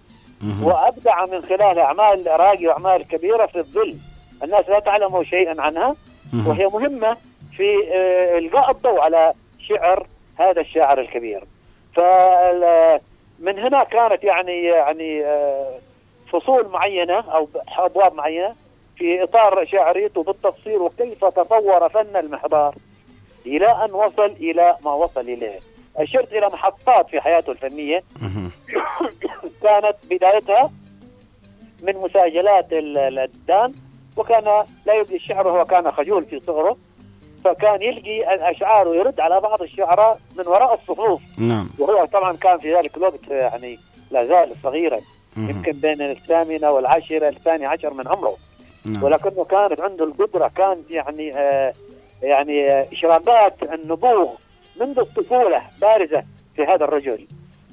[0.63, 3.95] وأبدع من خلال أعمال راقيه وأعمال كبيرة في الظل.
[4.43, 5.95] الناس لا تعلم شيئا عنها.
[6.47, 7.17] وهي مهمة
[7.57, 9.33] في آه، القاء الضوء على
[9.67, 10.07] شعر
[10.39, 11.43] هذا الشاعر الكبير.
[11.95, 15.79] فمن هنا كانت يعني يعني آه،
[16.31, 17.47] فصول معينة أو
[17.77, 18.55] أبواب معينة
[18.97, 22.75] في إطار شعريته بالتفصيل وكيف تطور فن المحضار
[23.45, 25.59] إلى أن وصل إلى ما وصل إليه.
[25.97, 28.51] أشرت إلى محطات في حياته الفنية مهم.
[29.63, 30.71] كانت بدايتها
[31.83, 33.73] من مساجلات ال- الأدان
[34.17, 36.77] وكان لا يبدي الشعر وهو كان خجول في صغره
[37.43, 42.75] فكان يلقي الأشعار ويرد على بعض الشعراء من وراء الصفوف نعم وهو طبعا كان في
[42.75, 43.79] ذلك الوقت يعني
[44.11, 44.99] لا زال صغيرا.
[45.37, 48.37] يمكن بين الثامنة والعاشرة الثاني عشر من عمره
[48.85, 49.03] نعم.
[49.03, 51.73] ولكنه كانت عنده القدرة كان يعني آه
[52.21, 54.29] يعني إشراقات النبوغ
[54.79, 56.23] منذ الطفولة بارزة
[56.55, 57.27] في هذا الرجل.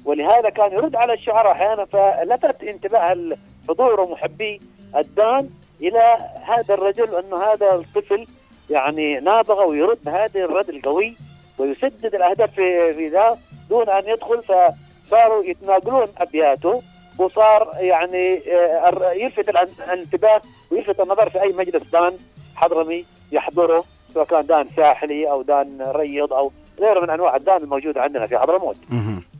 [0.05, 4.61] ولهذا كان يرد على الشعراء أحيانا فلفت انتباه الحضور ومحبي
[4.95, 5.49] الدان
[5.81, 8.27] إلى هذا الرجل أنه هذا الطفل
[8.69, 11.15] يعني نابغة ويرد هذا الرد القوي
[11.57, 13.37] ويسدد الأهداف في في ذا
[13.69, 16.81] دون أن يدخل فصاروا يتناقلون أبياته
[17.19, 20.41] وصار يعني آه، يلفت الأن- الانتباه
[20.71, 22.13] ويلفت النظر في أي مجلس دان
[22.55, 28.01] حضرمي يحضره سواء كان دان ساحلي أو دان ريض أو غيره من أنواع الدان الموجوده
[28.01, 28.75] عندنا في حضرموت.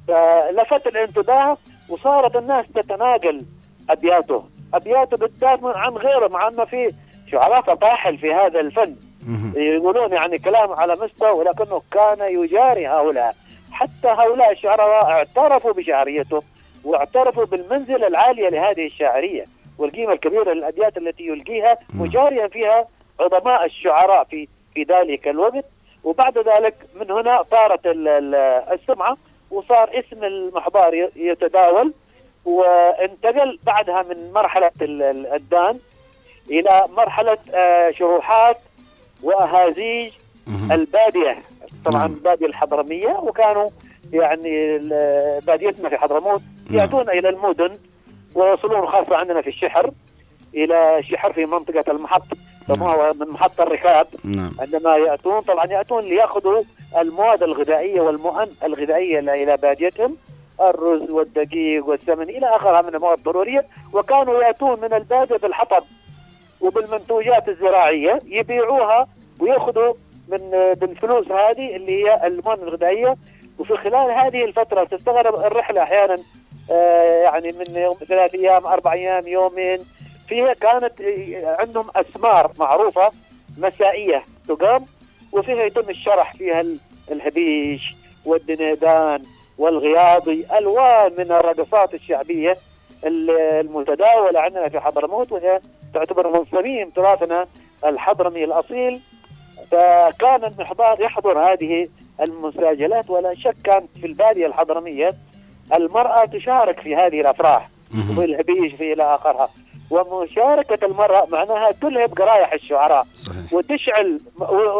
[0.07, 1.57] فلفت الانتباه
[1.89, 3.45] وصارت الناس تتناقل
[3.89, 4.43] أبياته.
[4.73, 6.93] أبياته بالذات من- عن غيره مع إنه في
[7.31, 8.95] شعراء فطاحل في هذا الفن.
[9.55, 13.35] يقولون يعني كلام على مستوى ولكنه كان يجاري هؤلاء.
[13.71, 16.43] حتى هؤلاء الشعراء اعترفوا بشعريته
[16.83, 19.45] واعترفوا بالمنزلة العالية لهذه الشاعرية
[19.77, 22.87] والقيمة الكبيرة للأبيات التي يلقيها مجاريا فيها
[23.19, 25.65] عظماء الشعراء في في ذلك الوقت.
[26.05, 28.35] وبعد ذلك من هنا طارت ال- ال-
[28.79, 29.17] السمعة
[29.51, 31.93] وصار اسم المحضار ي- يتداول
[32.45, 35.79] وانتقل بعدها من مرحلة ال- ال- الدان
[36.51, 38.57] إلى مرحلة آه، شروحات
[39.23, 40.11] وأهازيج.
[40.71, 41.35] البادية
[41.85, 42.11] طبعا نعم.
[42.15, 43.69] البادية الحضرمية وكانوا
[44.13, 44.77] يعني
[45.39, 46.41] باديتنا في حضرموت
[46.71, 46.81] نعم.
[46.81, 47.77] يأتون إلى المدن
[48.35, 49.91] ويوصلون خاصة عندنا في الشحر
[50.55, 52.23] إلى الشحر في منطقة المحط
[52.67, 54.07] سموها من محط الركاب.
[54.23, 54.51] نعم.
[54.59, 56.63] عندما يأتون طبعا يأتون ليأخذوا
[56.97, 60.17] المواد الغذائية والمؤن الغذائية إلى باديتهم
[60.61, 63.65] الرز والدقيق والسمن إلى آخرها من المواد الضرورية.
[63.93, 65.83] وكانوا يأتون من البادية بالحطب
[66.61, 69.07] وبالمنتوجات الزراعية يبيعوها
[69.39, 69.93] ويأخذوا
[70.27, 70.39] من
[70.79, 73.15] بالفلوس هذه اللي هي المواد الغذائية.
[73.59, 76.17] وفي خلال هذه الفترة تستغرب الرحلة أحيانا
[76.71, 79.79] آه، يعني من يوم ثلاث أيام أربع أيام يومين.
[80.27, 83.11] فيها كانت آه، عندهم أسمار معروفة
[83.57, 84.85] مسائية تقام
[85.31, 86.77] وفيها يتم الشرح فيها ال-
[87.11, 89.23] الهبيش والدنيدان
[89.57, 92.57] والغياضي ألوان من الرقصات الشعبية
[93.05, 95.59] ال- المتداولة عندنا في حضرموت وهي
[95.93, 97.47] تعتبر من صميم تراثنا
[97.85, 99.01] الحضرمي الأصيل
[99.71, 101.87] فكان المحضار يحضر هذه
[102.21, 105.09] المساجلات ولا شك كانت في البادية الحضرمية
[105.73, 108.15] المرأة تشارك في هذه الأفراح مهم.
[108.15, 109.49] في الهبيش في إلى آخرها
[109.91, 113.05] ومشاركة المرأة معناها تلهب قرايح الشعراء.
[113.15, 113.53] صحيح.
[113.53, 114.19] وتشعل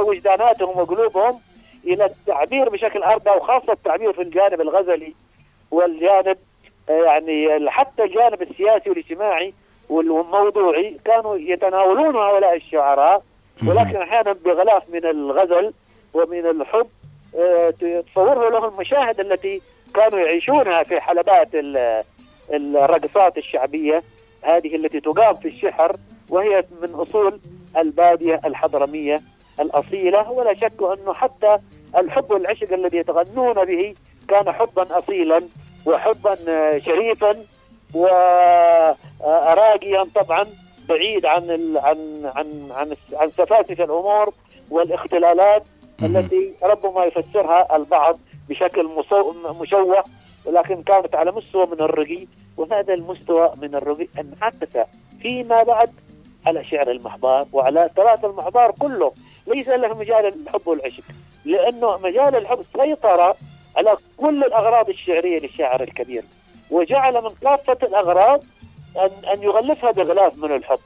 [0.08, 1.40] وجداناتهم وقلوبهم
[1.86, 5.14] إلى التعبير بشكل ارقى وخاصة التعبير في الجانب الغزلي
[5.72, 6.38] والجانب
[6.90, 9.54] آه، يعني حتى الجانب السياسي والاجتماعي
[9.90, 13.24] والموضوعي كانوا يتناولون هؤلاء الشعراء.
[13.68, 15.74] ولكن أحيانا بغلاف من الغزل
[16.14, 16.88] ومن الحب
[17.38, 17.70] آه،
[18.12, 19.62] تصوره له المشاهد التي
[19.96, 22.04] كانوا يعيشونها في حلبات ال-
[22.54, 24.04] الرقصات الشعبية.
[24.46, 25.96] هذه التي تقام في الشحر
[26.30, 27.40] وهي من أصول
[27.78, 29.22] البادية الحضرمية
[29.60, 31.58] الأصيلة ولا شك أنه حتى
[31.98, 33.94] الحب والعشق الذي يتغنون به
[34.28, 35.42] كان حبا اصيلا
[35.86, 36.36] وحبا
[36.80, 37.36] شريفا
[39.24, 40.46] وراقيا طبعا
[40.90, 44.34] بعيد عن ال عن عن عن عن سفاسف الأمور
[44.72, 45.64] والاختلالات.
[46.04, 48.90] التي ربما يفسرها البعض بشكل
[49.62, 50.04] مشوه
[50.46, 54.78] ولكن كانت على مستوى من الرقي وهذا المستوى من الرقي انعكس
[55.22, 55.92] فيما بعد
[56.46, 59.12] على شعر المحضار وعلى تراث المحضار كله.
[59.48, 61.04] ليس له مجال الحب والعشق
[61.46, 63.36] لأنه مجال الحب سيطر
[63.78, 66.24] على كل الأغراض الشعرية للشاعر الكبير
[66.72, 68.44] وجعل من كافه الأغراض
[68.98, 70.80] ان أن يغلفها بغلاف من الحب.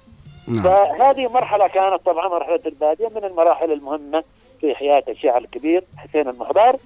[0.47, 0.63] نعم.
[0.63, 4.23] فهذه مرحلة كانت طبعا مرحلة البادية من المراحل المهمة
[4.61, 6.77] في حياة الشاعر الكبير حسين المحضار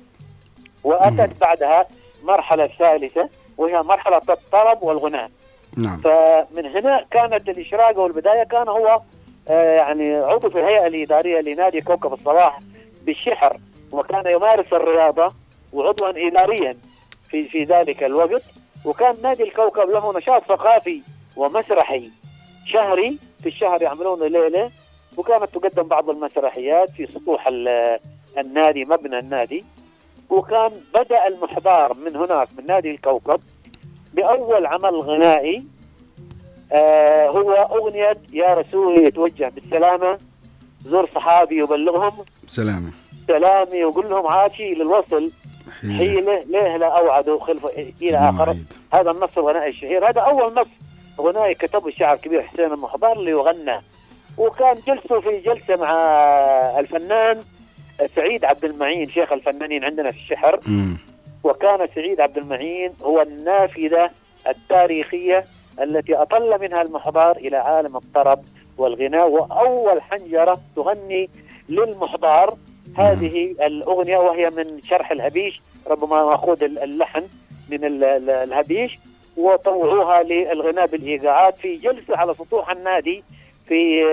[0.83, 1.87] وأتت بعدها
[2.23, 5.29] مرحلة ثالثة وهي مرحلة الطرب والغناء.
[5.77, 5.97] نعم.
[5.97, 9.01] فمن هنا كانت الاشراقه والبدايه كان هو
[9.49, 12.59] آه، يعني عضو في الهيئة الإدارية لنادي كوكب الصباح
[13.05, 13.57] بالشحر
[13.91, 15.31] وكان يمارس الرياضة
[15.73, 16.75] وعضوا اداريا
[17.29, 18.43] في في ذلك الوقت.
[18.85, 21.01] وكان نادي الكوكب له نشاط ثقافي
[21.35, 22.09] ومسرحي
[22.65, 24.71] شهري في الشهر يعملون ليلة.
[25.17, 27.99] وكانت تقدم بعض المسرحيات في سطوح ال-
[28.37, 29.65] النادي مبنى النادي.
[30.29, 33.41] وكان بدأ المحضار من هناك من نادي الكوكب
[34.13, 35.65] بأول عمل غنائي
[36.71, 40.17] آه هو أغنية يا رسول يتوجه بالسلامة.
[40.85, 42.13] زور صحابي يبلغهم.
[42.47, 42.91] سلامة.
[43.27, 45.31] سلامي وقول لهم عاشي للوصل.
[45.81, 46.39] حيلة.
[46.39, 47.65] ليه لا أوعدوا خلف
[48.01, 48.73] إلى اخر مواعيد.
[48.93, 50.09] هذا النص الغنائي الشهير.
[50.09, 50.67] هذا أول نص
[51.21, 53.81] غنائي كتبه الشاعر الكبير حسين المحضار ليغنى
[54.37, 55.91] وكان جلسه في جلسة مع
[56.79, 57.43] الفنان.
[58.15, 60.97] سعيد عبد المعين شيخ الفنانين عندنا في الشحر مم.
[61.43, 64.09] وكان سعيد عبد المعين هو النافذة
[64.47, 65.43] التاريخية
[65.81, 68.39] التي أطل منها المحضار إلى عالم الطرب
[68.77, 71.29] والغناء وأول حنجرة تغني
[71.69, 72.57] للمحضار
[72.97, 77.23] هذه الأغنية وهي من شرح الهبيش ربما مأخوذ اللحن
[77.69, 78.99] من ال- ال- الهبيش
[79.37, 83.23] وطوعوها للغناء بالإيقاعات في جلسة على سطوح النادي
[83.67, 84.03] في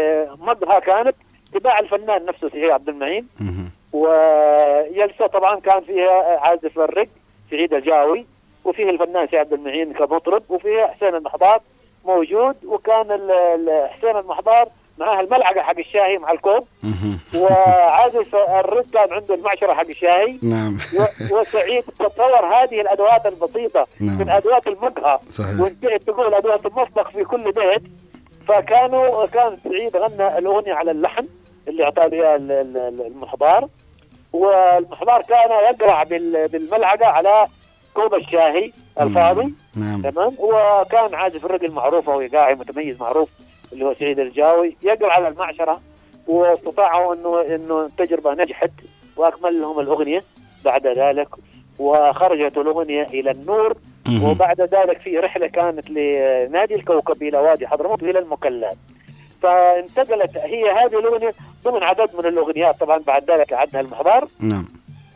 [0.41, 1.15] مقهى كانت
[1.55, 3.27] تباع الفنان نفسه سعيد عبد المعين.
[3.93, 7.09] وجلسه طبعا كان فيها عازف الرق
[7.51, 8.27] سعيد الجاوي
[8.65, 11.61] وفيه الفنان سعيد عبد المعين كمطرب وفيها حسين المحضار
[12.05, 13.07] موجود وكان
[13.91, 16.67] حسين المحضار معاه الملعقة حق الشاهي مع الكوب.
[17.35, 20.39] وعازف الرق كان عنده المعشرة حق الشاهي.
[20.43, 20.79] نعم.
[21.31, 24.19] وسعيد تطور هذه الأدوات البسيطة نعم.
[24.19, 25.19] من أدوات المقهى.
[25.31, 25.61] صحيح.
[25.61, 27.83] وانتهت تقول أدوات المطبخ في كل بيت.
[28.47, 31.27] فكانوا كان سعيد غنى الأغنية على اللحن.
[31.69, 31.89] اللي
[32.37, 33.69] ال- ال- المحضار.
[34.33, 37.47] والمحضار كان يقرع بال- بالملعقة على
[37.95, 39.53] كوب الشاهي الفاضي.
[39.77, 40.03] نعم.
[40.03, 40.33] تمام.
[40.39, 43.29] وكان عازف الرجل معروف أو ايقاعي متميز معروف
[43.73, 44.77] اللي هو سعيد الجاوي.
[44.83, 45.81] يقرأ على المعشرة
[46.27, 48.71] واستطاعوا انه إنه التجربه نجحت
[49.17, 50.23] وأكمل لهم الأغنية
[50.65, 51.29] بعد ذلك.
[51.79, 53.77] وخرجت الأغنية إلى النور.
[54.25, 58.77] وبعد ذلك في رحلة كانت لنادي الكوكب إلى وادي حضرموت والى المكلات
[59.43, 60.37] فانتقلت.
[60.37, 61.35] هي هذه الأغنية
[61.65, 64.65] ضمن عدد من الأغنيات طبعا بعد ذلك اعدها المحضار نعم.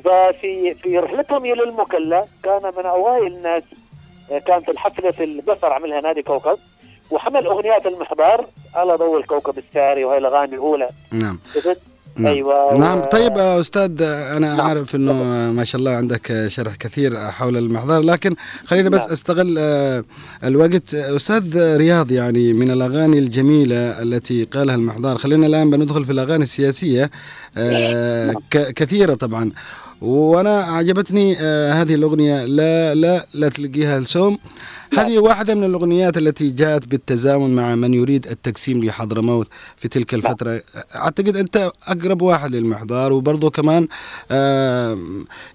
[0.05, 3.63] ففي في رحلتهم إلى المكلا كان من أوائل الناس
[4.33, 6.59] آه، كانت الحفلة في القصر عملها نادي كوكب
[7.11, 10.89] وحمل أغنيات المحضار على ضوء الكوكب الساري وهي الأغاني الأولى.
[11.13, 11.39] نعم؟
[12.19, 12.33] نعم.
[12.33, 13.01] أيوه نعم.
[13.01, 14.61] طيب أستاذ أنا نعم.
[14.61, 15.13] عارف إنه
[15.53, 18.35] ما شاء الله عندك شرح كثير حول المحضر لكن
[18.65, 19.11] خلينا بس نعم.
[19.13, 20.05] أستغل آه،
[20.45, 20.95] الوقت.
[20.95, 27.11] أستاذ رياض يعني من الأغاني الجميلة التي قالها المحضار خلينا الآن بندخل في الأغاني السياسية
[27.57, 29.51] آه، ك- كثيرة طبعا.
[30.01, 34.39] وأنا عجبتني آه، هذه الأغنية لا لا لا تلقيها السوم
[34.99, 40.63] هذه واحدة من الأغنيات التي جاءت بالتزامن مع من يريد التقسيم لحضرموت في تلك الفترة.
[40.97, 43.89] أعتقد أنت أقرب واحد للمحضار وبرضه كمان
[44.31, 44.99] آه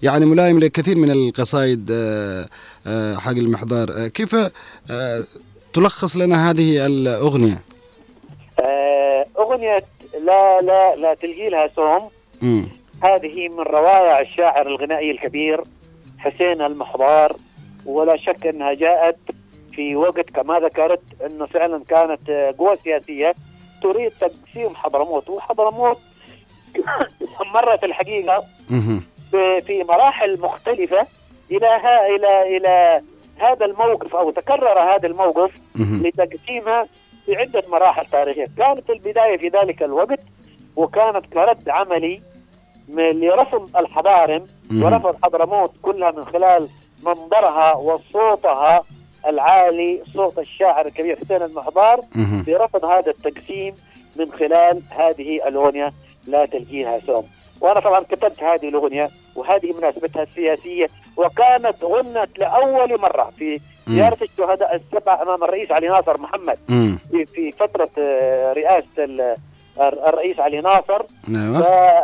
[0.02, 2.46] يعني ملائم لكثير من القصائد آه
[2.86, 3.90] آه حق المحضار.
[3.90, 4.36] آه كيف
[5.72, 7.62] تلخص لنا هذه الأغنية؟
[9.38, 9.84] أغنية
[10.24, 12.10] لا لا لا تلقي لها سوم.
[13.02, 15.60] هذه من روائع الشاعر الغنائي الكبير
[16.18, 17.36] حسين المحضار.
[17.86, 19.16] ولا شك أنها جاءت
[19.72, 23.34] في وقت كما ذكرت أنه فعلا كانت آه، قوى سياسية
[23.82, 25.98] تريد تقسيم حضرموت وحضرموت
[27.54, 27.84] مرت.
[29.32, 31.06] ب- في مراحل مختلفة
[31.50, 33.02] إلى ها إلى إلى
[33.38, 35.50] هذا الموقف أو تكرر هذا الموقف.
[36.04, 36.86] لتقسيمها
[37.26, 40.20] في عدة مراحل تاريخية كانت البداية في ذلك الوقت
[40.76, 42.20] وكانت كرد عملي
[42.88, 44.46] لرفض الحضارم.
[44.84, 46.68] ورفض حضرموت كلها من خلال
[47.02, 48.82] منظرها وصوتها
[49.26, 52.00] العالي صوت الشاعر الكبير حسين المحضار.
[52.44, 53.74] في رفض هذا التقسيم
[54.16, 55.92] من خلال هذه الأغنية
[56.26, 57.24] لا تلقيها سوم.
[57.60, 60.86] وأنا طبعا كتبت هذه الأغنية وهذه مناسبتها السياسية
[61.16, 66.58] وكانت غنت لأول مرة في زيارة الشهداء السبع أمام الرئيس علي ناصر محمد.
[66.70, 66.98] مم.
[67.10, 68.52] في, في فترة آه،
[69.78, 71.02] الر- الرئيس علي ناصر.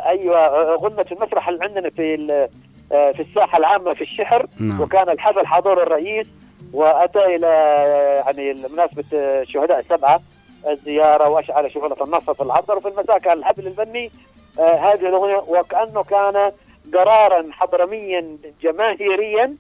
[0.07, 2.49] أيوه غنت في المسرح اللي عندنا في
[2.91, 4.47] في الساحة العامة في الشحر.
[4.61, 4.81] نعم.
[4.81, 6.27] وكان الحفل حضور الرئيس
[6.73, 10.21] وأتى إلى آه، يعني مناسبه آه، الشهداء السبعه
[10.69, 14.11] الزيارة وأشعل شغله النصر في العصر وفي المساء كان الحفل الفني
[14.59, 16.53] آه، هذه الأغنية وكأنه كان
[16.95, 19.55] قرارا حضرميا جماهيريا.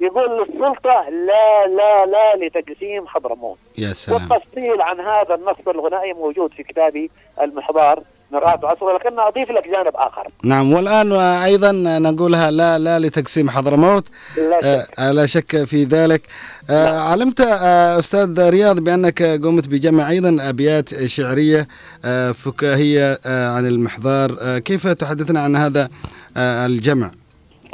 [0.00, 3.58] يقول للسلطة لا لا لا لتقسيم حضرموت.
[3.78, 4.30] يا سلام.
[4.30, 7.10] والتفصيل عن هذا النص الغنائي موجود في كتابي
[7.40, 8.02] المحضار
[8.32, 10.26] مرآة عصر ولكن أضيف لك جانب آخر.
[10.44, 14.04] نعم والآن أيضا نقولها لا لا لتقسيم حضرموت.
[14.36, 14.98] لا شك.
[15.00, 16.22] آه لا شك في ذلك.
[16.70, 21.68] آه علمت آه أستاذ رياض بأنك قمت بجمع أيضا أبيات شعرية
[22.04, 24.36] آه فكاهية آه عن المحضار.
[24.40, 25.88] آه كيف تحدثنا عن هذا
[26.36, 27.10] آه الجمع؟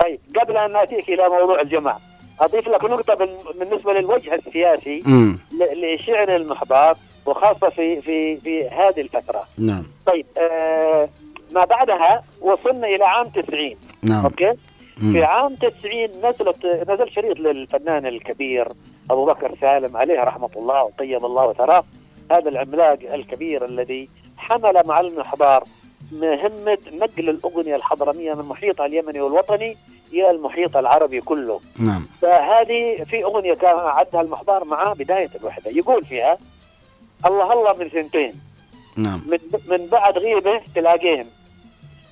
[0.03, 2.01] طيب قبل أن نأتيك إلى موضوع الجماعة
[2.41, 5.03] أضيف لك نقطة بال- بالنسبة للوجه السياسي
[5.83, 6.97] لشعر المحضار.
[7.27, 9.45] وخاصة في في في هذه الفترة.
[9.59, 9.83] نعم.
[10.07, 11.09] طيب آه
[11.51, 14.25] ما بعدها وصلنا إلى عام 90 نعم.
[14.25, 14.53] أوكي؟
[15.03, 15.13] مم.
[15.13, 18.69] في عام 90 نزلت نزل شريط للفنان الكبير
[19.11, 21.85] أبو بكر سالم عليه رحمة الله وطيب الله وثراه.
[22.31, 25.65] هذا العملاق الكبير الذي حمل مع المحضار
[26.13, 29.77] مهمة نقل الأغنية الحضرمية من محيطها اليمني والوطني
[30.13, 31.61] إلى المحيط العربي كله.
[31.79, 32.07] نعم.
[32.23, 35.71] فهذه في أغنية كان عدها المحضار مع بداية الوحدة.
[35.71, 36.39] يقول فيها
[37.27, 38.33] الله الله من سنتين.
[38.97, 39.21] نعم.
[39.31, 39.39] من,
[39.69, 41.27] من بعد غيبة تلاقيهم.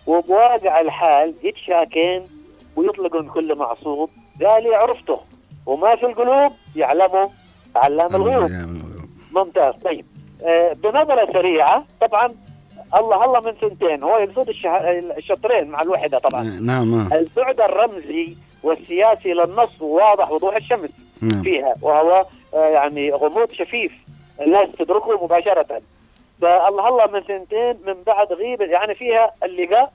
[0.06, 2.22] وبواقع الحال يتشاكين
[2.76, 4.10] ويطلقون كل معصوب.
[4.44, 5.20] قال عرفته.
[5.66, 7.30] وما في القلوب يعلمه
[7.76, 8.50] علام الغيوب.
[9.32, 9.74] ممتاز.
[9.84, 10.06] طيب.
[10.44, 11.84] آه بنظرة سريعة.
[12.00, 12.28] طبعا
[12.96, 14.02] الله الله من سنتين.
[14.02, 16.42] هو يقصد الشه- الشطرين مع الوحدة طبعا.
[16.42, 17.16] نعم آه.
[17.16, 20.90] البعد الرمزي والسياسي للنص واضح وضوح الشمس
[21.20, 21.42] نعم.
[21.42, 21.74] فيها.
[21.82, 22.24] وهو
[22.54, 24.03] آه، يعني غموض شفيف.
[24.40, 25.80] الناس تدركه مباشرة.
[26.42, 29.92] فالله الله من سنتين من بعد غيبة يعني فيها اللقاء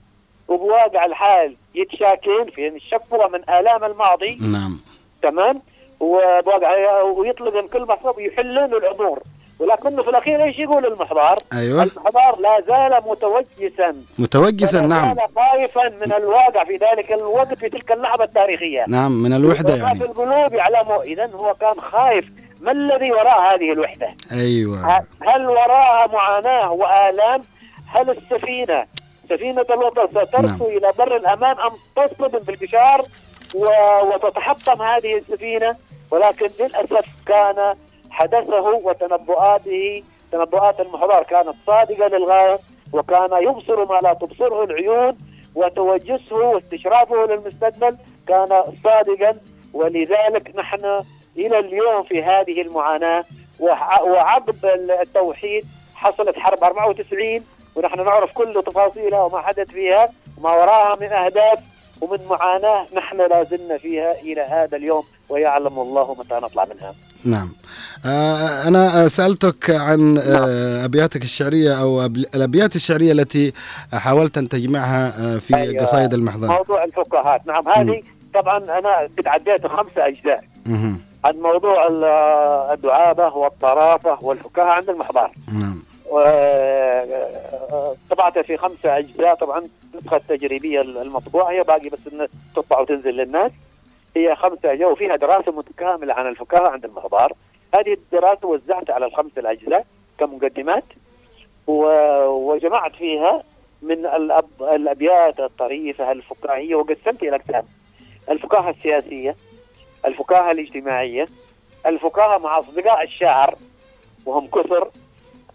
[0.47, 4.37] وبواقع الحال يتشاكين في الشكوى من آلام الماضي.
[4.41, 4.79] نعم.
[5.21, 5.61] تمام؟
[5.99, 9.19] وبواقع ويطلق كل مصاب ويحلون العذور
[9.59, 11.83] ولكنه في الأخير إيش يقول المحضار؟ أيوة.
[11.83, 13.95] المحضار لا زال متوجسا.
[14.19, 15.15] متوجسا نعم.
[15.35, 18.83] خائفا من الواقع في ذلك الوقت في تلك اللحظة التاريخية.
[18.87, 20.11] نعم من الوحدة وما في يعني.
[20.11, 22.31] القلوب يعلمه اذا هو كان خايف
[22.62, 27.41] ما الذي وراء هذه الوحدة؟ أيوة هل وراءها معاناة وآلام؟
[27.88, 28.84] هل السفينة
[29.30, 30.78] سفينة الوطن سترسو نعم.
[30.78, 33.05] إلى بر الأمان أم تصطدم بالقشار
[33.55, 35.76] و- وتتحطم هذه السفينة؟
[36.12, 37.76] ولكن للأسف كان
[38.12, 42.60] حدثه وتنبؤاته تنبؤات المحضار كانت صادقة للغاية
[42.93, 45.18] وكان يبصر ما لا تبصره العيون
[45.55, 47.97] وتوجسه واستشرافه للمستقبل
[48.28, 49.36] كان صادقا
[49.74, 50.99] ولذلك نحن
[51.38, 53.23] إلى اليوم في هذه المعاناة
[53.59, 54.55] وع- وعقب
[55.01, 55.65] التوحيد
[55.95, 57.41] حصلت حرب 94
[57.75, 61.59] ونحن نعرف كل تفاصيلها وما حدث فيها وما وراها من أهداف
[62.01, 66.95] ومن معاناة نحن لا زلنا فيها إلى هذا اليوم ويعلم الله متى نطلع منها.
[67.25, 67.51] نعم
[68.05, 73.53] آه، أنا سألتك عن آه، أبياتك الشعرية أو أب- الأبيات الشعرية التي
[73.93, 75.84] حاولت أن تجمعها آه، في أيوة.
[75.86, 78.01] قصائد المحضار موضوع الفكاهات نعم هذه
[78.34, 81.01] طبعا أنا قد عديت خمسة أجزاء مهم.
[81.26, 82.03] عن موضوع ال-
[82.74, 85.32] الدعابة والطرافة والفكاهة عند المحضار.
[85.53, 85.80] نعم.
[88.09, 89.63] طبعتها في خمسة أجزاء طبعا
[89.95, 93.51] نسخة تجريبية المطبوعة هي باقي بس إن تطبع وتنزل للناس.
[94.15, 97.34] هي خمسة أجزاء وفيها دراسة متكاملة عن الفكاهة عند المحضار
[97.76, 99.86] هذه الدراسة وزعتها على الخمسة الأجزاء
[100.20, 100.84] كمقدمات.
[101.67, 103.43] وجمعت فيها
[103.82, 104.47] من الأب...
[104.61, 107.63] الأبيات الطريفة الفكاهية وقسمت إلى أقسام.
[108.30, 109.36] الفكاهة السياسية
[110.06, 111.26] الفكاهة الاجتماعية
[111.86, 113.56] الفكاهة مع أصدقاء الشاعر
[114.26, 114.89] وهم كثر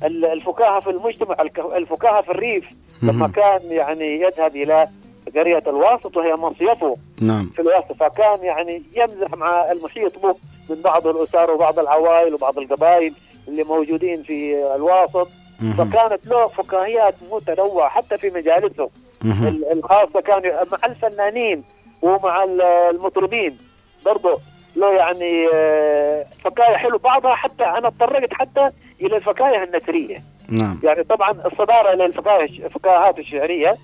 [0.05, 1.37] ال- الفكاهة في المجتمع
[1.77, 2.65] الفكاهة في الريف
[3.03, 3.29] لما.
[3.29, 4.89] كان يعني يذهب إلى
[5.37, 7.47] قرية الواسط وهي مصيفه نعم.
[7.55, 10.35] في الواسط فكان يعني يمزح مع المحيط به
[10.71, 13.15] من بعض الأسر وبعض العوائل وبعض القبائل
[13.49, 15.29] اللي موجودين في الواسط.
[15.79, 18.91] فكانت له فكاهيات متنوعة حتى في مجالسه.
[19.73, 20.43] الخاصة كان
[20.73, 21.65] مع الفنانين
[22.03, 23.59] ومع ال- المطربين.
[24.05, 24.39] برضه
[24.77, 26.99] له يعني آه، فكاهة حلو.
[26.99, 30.23] بعضها حتى أنا تطرقت حتى إلى الفكاهة النثرية.
[30.49, 30.81] نعم.
[30.85, 33.77] يعني طبعا الصدارة للفكاهة الفكاهات الشعرية.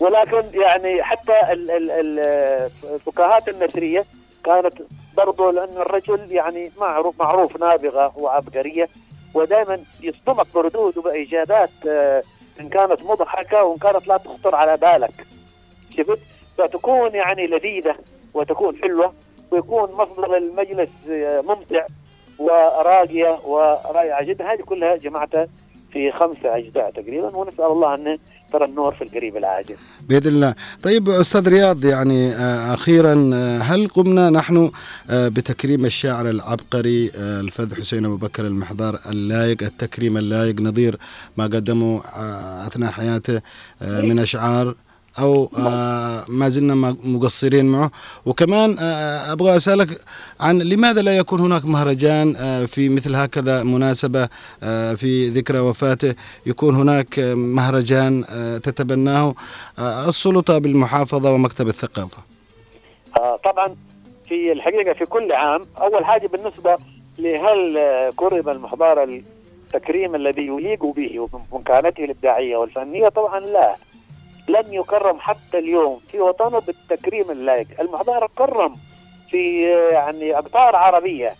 [0.00, 4.04] ولكن يعني حتى ال- ال- ال- الفكاهات النثرية
[4.44, 4.74] كانت
[5.16, 8.88] برضو لأن الرجل يعني معروف معروف نابغة وعبقرية.
[9.34, 12.22] ودائما يصدمك بردود وبإجابات آه،
[12.60, 15.26] إن كانت مضحكة وإن كانت لا تخطر على بالك.
[15.98, 16.18] شفت؟
[16.58, 17.94] فتكون يعني لذيذة
[18.34, 19.12] وتكون حلوة.
[19.50, 21.86] ويكون مصدر المجلس آه، ممتع
[22.38, 24.52] وراقية ورائعة جدا.
[24.52, 25.46] هذه كلها جمعتها
[25.92, 28.18] في خمسة أجزاء تقريبا ونسأل الله أن
[28.52, 29.76] ترى النور في القريب العاجل.
[30.08, 30.54] بإذن الله.
[30.82, 34.70] طيب أستاذ رياض يعني آه، أخيرا آه، هل قمنا نحن
[35.10, 40.98] بتكريم الشاعر العبقري الفذ حسين أبو بكر المحضار اللائق التكريم اللائق نظير
[41.36, 42.00] ما قدمه
[42.66, 43.40] أثناء حياته
[43.82, 44.74] آه، من أشعار؟
[45.18, 47.90] أو آه، ما زلنا مقصرين معه.
[48.26, 49.88] وكمان آه، أبغى أسألك
[50.40, 54.28] عن لماذا لا يكون هناك مهرجان آه، في مثل هكذا مناسبة
[54.62, 56.14] آه، في ذكرى وفاته
[56.46, 59.34] يكون هناك آه، مهرجان آه، تتبناه
[59.78, 62.18] آه، السلطة بالمحافظة ومكتب الثقافة؟
[63.16, 63.76] آه طبعا
[64.28, 66.76] في الحقيقة في كل عام أول حاجة بالنسبة
[67.18, 73.74] لهل آه، كرم المحضار التكريم الذي يليق به وبإمكاناته الإبداعية والفنية؟ طبعا لا.
[74.52, 78.76] لم يكرم حتى اليوم في وطنه بالتكريم اللائق المحضار كرم
[79.30, 81.34] في يعني أقطار عربية.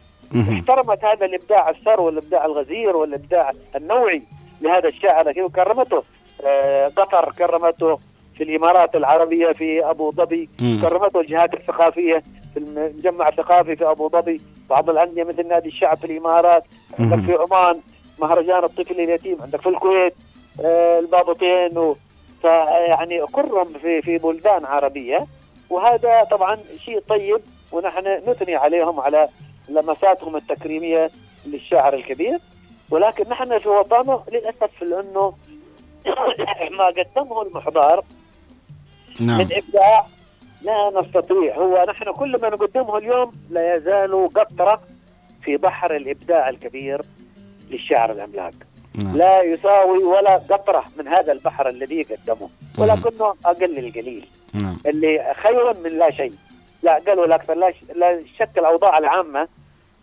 [0.52, 4.22] احترمت هذا الإبداع الثروي والإبداع الغزير والإبداع النوعي
[4.60, 6.02] لهذا الشاعر الذي كرمته
[6.44, 7.98] آه، قطر كرمته
[8.34, 10.48] في الإمارات العربية في أبو ظبي.
[10.82, 12.22] كرمته الجهات الثقافية
[12.54, 14.40] في المجمع الثقافي في أبو ظبي
[14.70, 16.64] بعض الأندية مثل نادي الشعب في الإمارات
[17.00, 17.18] عندك.
[17.18, 17.80] في عمان
[18.20, 20.14] مهرجان الطفل اليتيم عندك في الكويت
[20.64, 21.94] آه، البابطين
[22.42, 25.26] فيعني كرم في في بلدان عربية
[25.70, 27.40] وهذا طبعا شيء طيب
[27.72, 29.28] ونحن نثني عليهم على
[29.68, 31.10] لمساتهم التكريمية
[31.46, 32.38] للشاعر الكبير.
[32.90, 35.32] ولكن نحن في وطنه للأسف لأنه
[36.78, 38.04] ما قدمه المحضار
[39.20, 39.38] نعم.
[39.38, 40.06] من إبداع
[40.62, 41.56] لا نستطيع.
[41.56, 44.80] هو نحن كل ما نقدمه اليوم لا يزال قطرة
[45.42, 47.02] في بحر الإبداع الكبير
[47.70, 48.52] للشاعر العملاق
[48.94, 49.16] نعم.
[49.16, 54.26] لا يساوي ولا قطرة من هذا البحر الذي قدمه ولكنه أقل القليل.
[54.54, 54.76] نعم.
[54.86, 56.32] اللي خير من لا شيء.
[56.82, 57.74] لا أقل ولا أكثر لا, ش...
[57.94, 59.48] لا شك الأوضاع العامة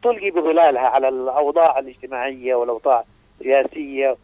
[0.04, 3.04] تلقي بظلالها على الأوضاع الاجتماعية والأوضاع
[3.42, 4.16] السياسيه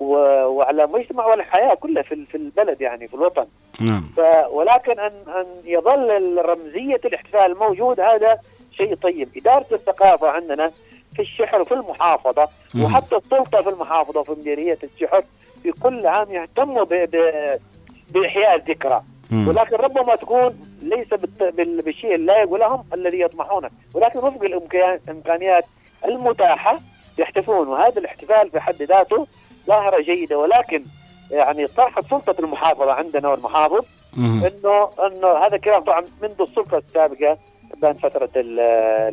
[0.00, 0.14] و...
[0.44, 3.46] وعلى المجتمع والحياة كلها في في البلد يعني في الوطن.
[3.80, 4.00] نعم.
[4.16, 4.20] ف...
[4.50, 8.38] ولكن ان أن يظل رمزيه الاحتفال موجود هذا
[8.76, 9.28] شيء طيب.
[9.36, 10.72] إدارة الثقافة عندنا
[11.16, 12.84] في الشحر وفي المحافظة مم.
[12.84, 15.22] وحتى السلطة في المحافظة وفي مديرية الشحر
[15.62, 16.88] في كل عام يهتموا ب...
[16.94, 17.16] ب...
[18.10, 19.02] بإحياء الذكرى.
[19.48, 21.08] ولكن ربما تكون ليس.
[21.84, 25.64] بالشيء اللائق لهم الذي يطمحونه ولكن وفق الإمكان- الإمكانيات
[26.04, 26.78] المتاحة
[27.18, 29.26] يحتفون وهذا الاحتفال في حد ذاته
[29.66, 30.82] ظاهرة جيدة ولكن
[31.30, 33.84] يعني طرح سلطة المحافظة عندنا والمحافظ.
[34.18, 37.38] انه إنه هذا الكلام طبعا منذ السلطة السابقة
[37.82, 38.60] بين فترة ال-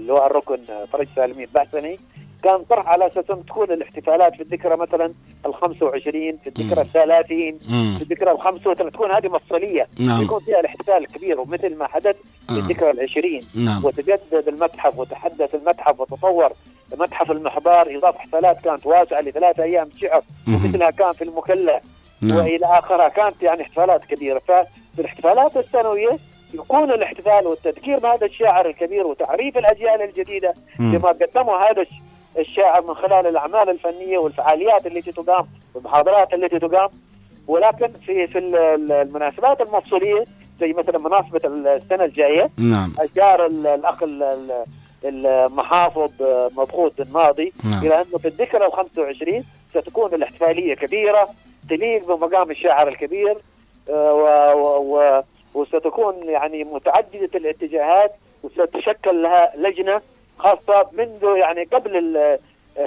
[0.01, 0.57] اللواء الركن
[0.93, 1.97] فرج سالمي البحثني
[2.43, 5.13] كان طرح على أساس أن تكون الاحتفالات في الذكرى مثلا
[5.45, 6.81] ال 25 في الذكرى.
[6.81, 7.95] ال 30 مم.
[7.97, 12.15] في الذكرى ال 35 تكون هذه مفصلية نعم يكون فيها الاحتفال الكبير ومثل ما حدث
[12.47, 12.57] في آه.
[12.57, 16.49] الذكرى العشرين نعم وتجدد المتحف وتحدث المتحف وتطور
[16.99, 20.69] متحف المحضار اضاف حفلات كانت واسعة لثلاثة أيام شعر مهم.
[20.69, 21.81] مثلها كان في المكلا
[22.21, 26.17] نعم وإلى آخرها كانت يعني احتفالات كبيرة ففي الاحتفالات السنوية
[26.53, 30.91] يكون الاحتفال والتذكير بهذا الشاعر الكبير وتعريف الأجيال الجديدة مم.
[30.97, 32.01] بما قدمه هذا الش-
[32.37, 36.89] الشاعر من خلال الأعمال الفنية والفعاليات التي تقام والمحاضرات التي تقام.
[37.47, 40.23] ولكن في في ال- ال- المناسبات المفصلية
[40.59, 41.41] زي مثلا مناسبة
[41.75, 42.93] السنة الجاية نعم.
[42.99, 44.65] أشار ال- الأخ ال- ال-
[45.27, 46.11] المحافظ
[46.57, 47.85] مبخوت الناضي نعم.
[47.85, 51.29] إلى أنه في الذكرى ال 25 ستكون الاحتفالية كبيرة
[51.69, 53.37] تليق بمقام الشاعر الكبير
[53.89, 54.23] آه، و
[54.59, 55.21] و و
[55.57, 60.01] وستكون يعني متعددة الاتجاهات وستشكل لها لجنة
[60.37, 62.17] خاصة منذ يعني قبل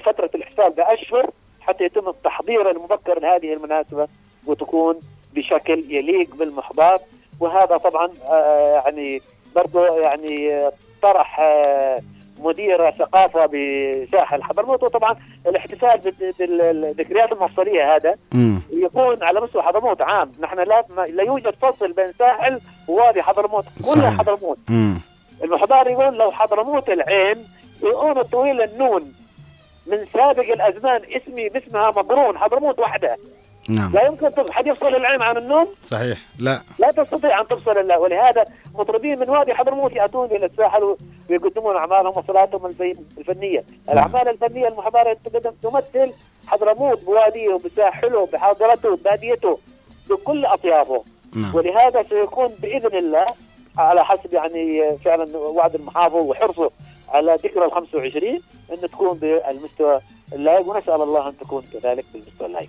[0.04, 4.08] فترة الاحتفال بأشهر حتى يتم التحضير المبكر لهذه المناسبة
[4.46, 5.00] وتكون
[5.34, 6.98] بشكل يليق بالمحضار
[7.40, 9.22] وهذا طبعا آه، يعني
[9.56, 10.68] برضه يعني
[11.02, 11.98] طرح آه،
[12.40, 15.16] مدير ثقافة بساحل حضرموت وطبعا
[15.46, 18.62] الاحتفال بال- بالذكريات المفصلية هذا مم.
[18.72, 20.30] يكون على مستوى حضرموت عام.
[20.40, 24.18] نحن لا لا يوجد فصل بين ساحل ووادي حضرموت كلها صحيح.
[24.18, 24.58] حضرموت.
[25.44, 27.36] المحضار يقول لو حضرموت العين
[27.82, 29.12] يقول الطويل النون.
[29.86, 33.16] من سابق الأزمان اسمي باسمها مقرون حضرموت وحده.
[33.68, 33.92] نعم.
[33.94, 36.18] لا يمكن حد يفصل العين عن النون صحيح.
[36.38, 36.60] لا.
[36.78, 40.96] لا تستطيع أن تفصل الله ولهذا مطربين من وادي حضرموت يأتون إلى الساحل
[41.30, 42.66] ويقدمون أعمالهم وصلاتهم
[43.18, 46.12] الفنية، الأعمال الفنية المحضره تقدم تمثل
[46.46, 49.58] حضرموت بواديه وبساحله بحاضرته بباديته
[50.10, 51.02] بكل أطيافه.
[51.34, 51.54] نعم.
[51.54, 53.26] ولهذا سيكون بإذن الله
[53.78, 56.70] على حسب يعني فعلا وعد المحافظ وحرصه
[57.08, 58.40] على ذكرى ال 25
[58.72, 60.00] إن تكون بالمستوى
[60.32, 62.68] اللائق ونسأل الله أن تكون كذلك بالمستوى اللائق.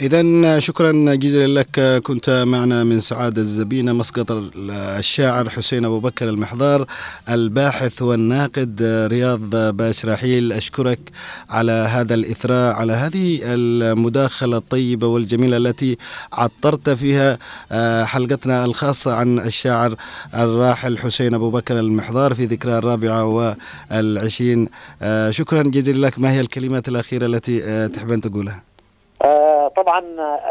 [0.00, 2.02] إذا شكرا جزيلا لك.
[2.02, 4.26] كنت معنا من سعادة الزبينة مسقط
[4.70, 6.86] الشاعر حسين أبو بكر المحضار
[7.28, 8.82] الباحث والناقد
[9.12, 10.98] رياض باش رحيل أشكرك
[11.50, 15.96] على هذا الإثراء على هذه المداخلة الطيبة والجميلة التي
[16.32, 17.38] عطرت فيها
[17.72, 19.94] آه، حلقتنا الخاصة عن الشاعر
[20.34, 24.68] الراحل حسين أبو بكر المحضار في ذكرى الرابعة والعشرين.
[25.02, 26.18] آه، شكرا جزيلا لك.
[26.18, 28.75] ما هي الكلمات الأخيرة التي آه، تحب أن تقولها؟
[29.22, 30.04] آه، طبعا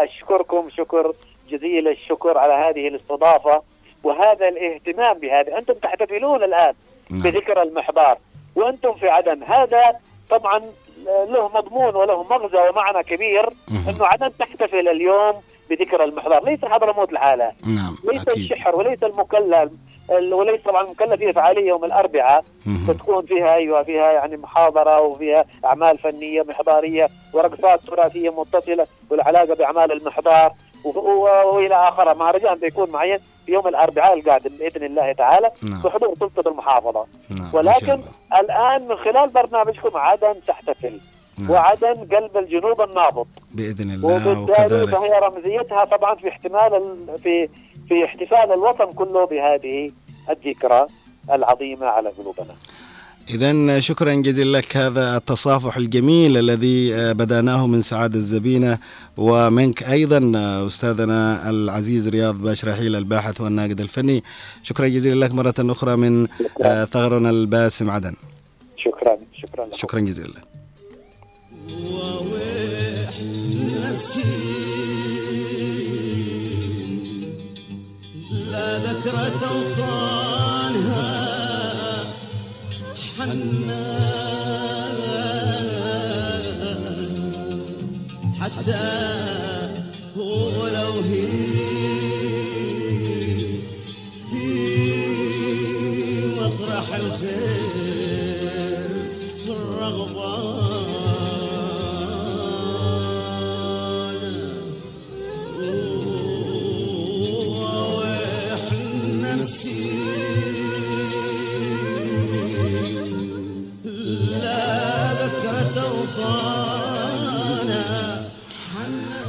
[0.03, 1.13] أشكركم شكر
[1.49, 3.61] جزيل الشكر على هذه الاستضافة
[4.03, 6.73] وهذا الاهتمام بهذا أنتم تحتفلون الآن
[7.11, 7.21] نعم.
[7.21, 8.17] بذكرى المحضار
[8.55, 9.43] وأنتم في عدن.
[9.43, 9.81] هذا
[10.29, 10.61] طبعا
[11.05, 13.49] له مضمون وله مغزى ومعنى كبير.
[13.89, 15.33] إنه عدن تحتفل اليوم
[15.69, 16.45] بذكرى المحضار.
[16.45, 18.37] ليس حضرموت لحالها نعم ليس أكيد.
[18.37, 19.69] الشحر وليس المكلل.
[20.09, 22.85] وليس طبعا المكلف فيه فعالية يوم الأربعاء مهم.
[22.87, 29.91] فتكون فيها أيوه فيها يعني محاضرة وفيها أعمال فنية محضارية ورقصات تراثية متصلة والعلاقة بأعمال
[29.91, 30.53] المحضار
[31.45, 35.81] وإلى آخره مهرجان بيكون معين في يوم الأربعاء القادم بإذن الله تعالى نعم.
[35.81, 37.05] بحضور سلطة المحافظة
[37.39, 37.99] نعم ولكن.
[38.39, 40.99] الآن من خلال برنامجكم عدن تحتفل
[41.39, 41.51] نعم.
[41.51, 47.49] وعدن قلب الجنوب النابض بإذن الله وبالتالي فهي رمزيتها طبعا في احتمال ال- في
[47.87, 49.91] في احتفال الوطن كله بهذه
[50.29, 50.87] الذكرى
[51.31, 52.55] العظيمة على قلوبنا.
[53.29, 58.77] إذا شكرا جزيلا لك هذا التصافح الجميل الذي بدأناه من سعادة الزبينة
[59.17, 60.31] ومنك أيضا
[60.67, 64.23] أستاذنا العزيز رياض باش رحيل الباحث والناقد الفني
[64.63, 66.27] شكرا جزيلا لك مرة أخرى من
[66.91, 68.15] ثغرنا الباسم عدن
[68.77, 69.77] شكرا شكرا لكم.
[69.77, 70.43] شكرا جزيلا لك
[78.55, 81.09] لا ذكرى أوطانها
[83.17, 83.75] حنان
[88.41, 89.24] حتى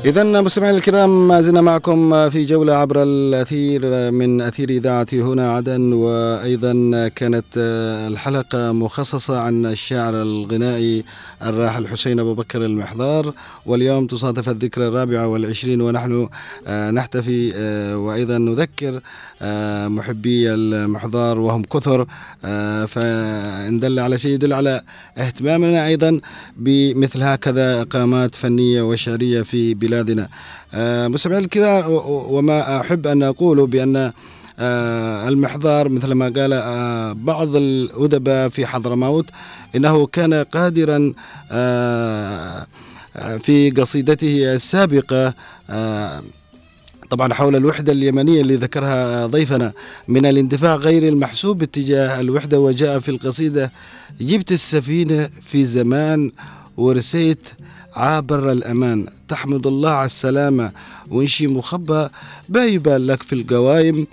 [0.07, 5.92] إذا مستمعينا الكرام ما زلنا معكم في جولة عبر الأثير من أثير إذاعة هنا عدن
[5.92, 6.72] وأيضا
[7.09, 7.44] كانت
[8.11, 11.04] الحلقة مخصصة عن الشاعر الغنائي
[11.43, 13.32] الراحل حسين أبو بكر المحضار
[13.66, 16.28] واليوم تصادف الذكرى الرابعة والعشرين ونحن
[16.66, 19.01] آه، نحتفي آه، وأيضا نذكر
[19.43, 22.07] آه، محبي المحضار وهم كثر
[22.87, 24.82] فإن دل على شيء يدل على
[25.18, 26.20] اهتمامنا أيضا
[26.57, 30.28] بمثل هكذا إقامات فنية وشعرية في بلادنا.
[31.89, 34.12] و- و- وما أحب أن أقوله بأن
[35.28, 39.26] المحضار مثل ما قال آه، بعض الأدباء في حضرموت
[39.76, 41.12] إنه كان قادرا
[41.50, 42.66] آه،
[43.16, 45.34] آه، في قصيدته السابقة
[45.70, 46.22] آه،
[47.11, 49.72] طبعا حول الوحدة اليمنية اللي ذكرها ضيفنا
[50.09, 53.72] من الاندفاع غير المحسوب اتجاه الوحدة وجاء في القصيدة
[54.20, 56.32] جبت السفينة في زمان
[56.76, 57.48] ورسيت
[57.94, 60.72] عابر الأمان تحمد الله على السلامة
[61.11, 62.09] وانشي مخبى
[62.48, 64.07] بايبال لك في القوايم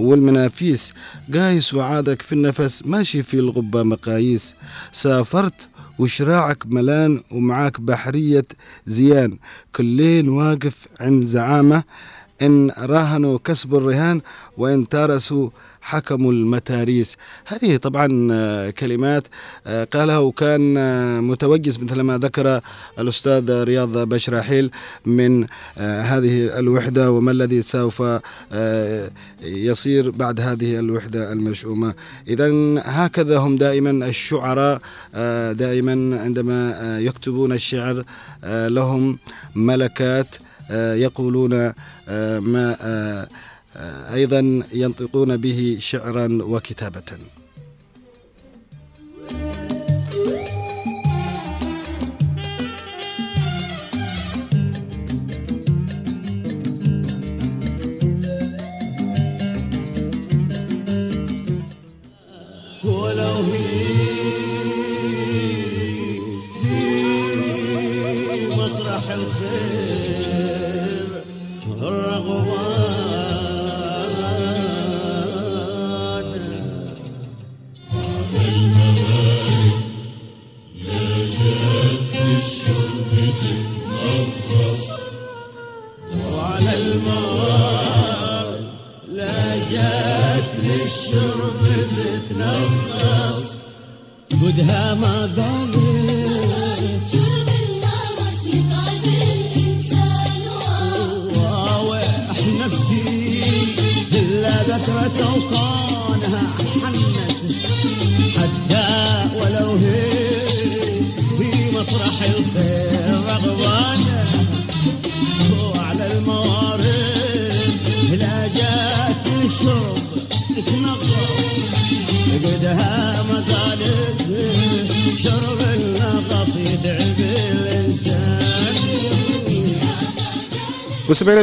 [0.00, 0.92] والمنافيس.
[1.34, 4.54] قايس وعادك في النفس ماشي في الغبة مقاييس.
[4.92, 8.46] سافرت وشراعك ملان ومعاك بحرية
[8.86, 9.38] زيان.
[9.76, 11.84] كلين واقف عند زعامة
[12.42, 14.20] إن راهنوا كسب الرهان
[14.56, 17.16] وإن تارسوا حكموا المتاريس.
[17.46, 19.26] هذه طبعا آه، كلمات
[19.66, 22.60] آه، قالها وكان آه، متوجس مثل ما ذكر
[22.98, 24.70] الأستاذ رياض بشراحيل
[25.06, 25.46] من
[25.78, 28.02] هذه الوحدة وما الذي سوف
[29.42, 31.94] يصير بعد هذه الوحدة المشؤومة.
[32.28, 32.50] إذا
[32.84, 34.80] هكذا هم دائما الشعراء
[35.52, 38.04] دائما عندما يكتبون الشعر
[38.44, 39.18] لهم
[39.54, 40.36] ملكات
[40.74, 41.72] يقولون
[42.40, 42.76] ما
[43.76, 47.18] آه، أيضا ينطقون به شعرا وكتابة.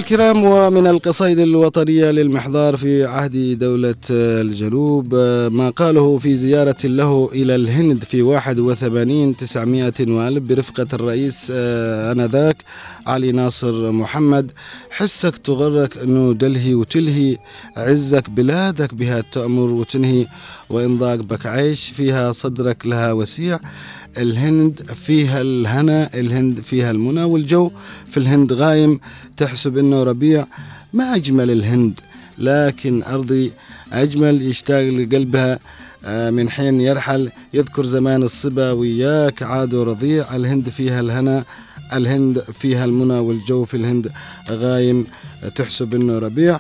[0.08, 5.16] الكرام ومن القصائد الوطنية للمحضار في عهد دولة الجنوب
[5.51, 12.58] ما قاله في زيارة له إلى الهند في 81 900 وألف برفقة الرئيس آه، آنذاك
[13.08, 14.51] علي ناصر محمد.
[14.89, 17.38] حسك تغرك أنه دلهي وتلهي
[17.78, 20.26] عزك بلادك بها تأمر وتنهي
[20.70, 23.60] وإن ضاق بك عيش فيها صدرك لها وسيع.
[24.18, 27.72] الهند فيها الهنا الهند فيها المنى والجو.
[28.09, 28.99] في الهند غايم
[29.38, 30.47] تحسب إنه ربيع.
[30.93, 31.99] ما أجمل الهند
[32.38, 33.51] لكن أرضي
[33.93, 35.59] أجمل يشتاق لقلبها
[36.05, 41.45] آه، من حين يرحل يذكر زمان الصبا وياك عادوا رضيع الهند فيها الهنا
[41.93, 43.65] الهند فيها المنى والجو.
[43.65, 44.11] في الهند
[44.49, 45.07] غايم
[45.55, 46.59] تحسب إنه ربيع.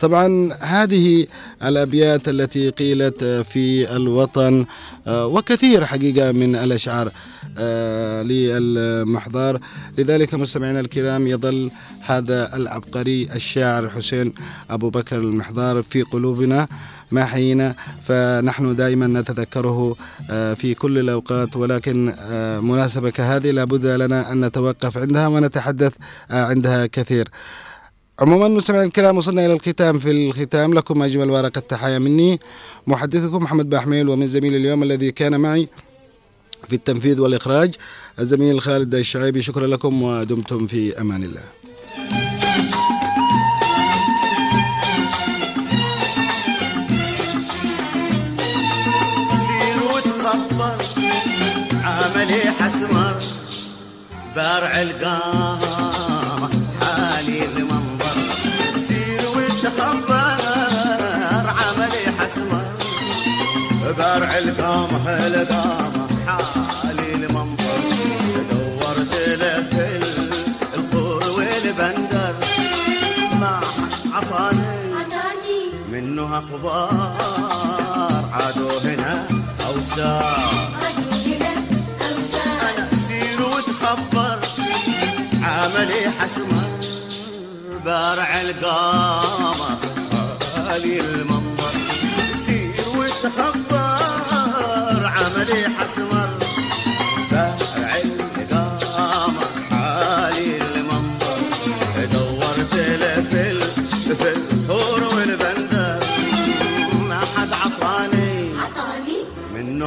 [0.00, 1.26] طبعا هذه
[1.62, 4.66] الأبيات التي قيلت في الوطن
[5.06, 7.10] آه، وكثير حقيقة من الأشعار
[7.58, 9.58] آه، للمحضار
[9.98, 11.70] لذلك مستمعينا الكرام يظل
[12.00, 14.32] هذا العبقري الشاعر حسين
[14.70, 16.68] أبو بكر المحضار في قلوبنا
[17.10, 19.96] ما حيينا فنحن دائما نتذكره
[20.30, 21.56] آه، في كل الأوقات.
[21.56, 22.14] ولكن
[22.62, 25.92] مناسبة كهذه لابد لنا أن نتوقف عندها ونتحدث
[26.30, 27.28] عندها كثير.
[28.20, 30.74] عموما مستمعينا الكرام وصلنا إلى الختام في الختام.
[30.74, 32.40] لكم أجمل ورقه تحايا مني
[32.86, 35.68] محدثكم محمد باحميل ومن زميل اليوم الذي كان معي
[36.68, 37.74] في التنفيذ والإخراج
[38.18, 39.42] الزميل خالد الشعيبي.
[39.42, 41.42] شكرا لكم ودمتم في أمان الله.
[51.84, 53.16] عملي حسمر
[54.36, 55.67] بارع القامة
[63.98, 67.80] بارع القامة القامة حالي المنظر؟
[68.50, 69.14] دورت
[69.70, 70.00] في
[70.74, 72.34] الخور والبندر.
[73.40, 73.60] ما
[74.12, 74.78] عطاني
[75.92, 77.16] منه أخبار؟
[78.32, 79.26] عادوا هنا
[79.66, 80.68] أوسار.
[82.68, 84.38] أنا سير وتخبر
[85.42, 86.70] عملي حسمر
[87.84, 89.78] بارع القامة
[90.56, 91.37] غالي المنظر.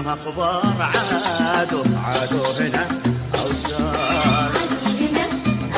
[0.02, 2.88] منه أخبار عادوا عادوا هنا
[5.00, 5.28] هنا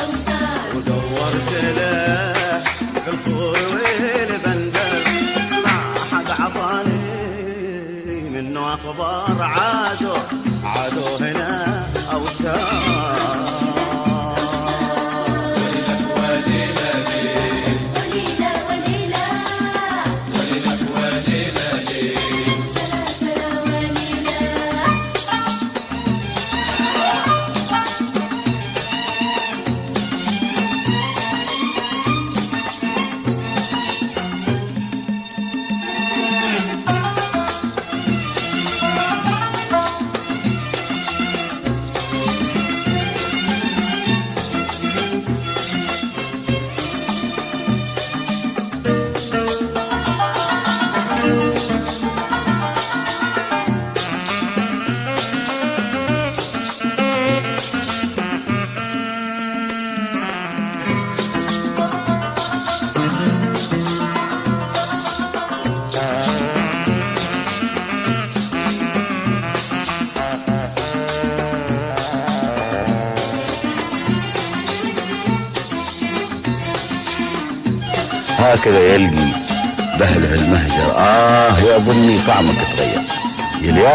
[0.03, 2.33] أوسار ودورت له
[3.05, 3.57] في الخور
[4.01, 5.03] والبندر
[5.65, 9.72] ما حد عطاني منه عادوا عادوا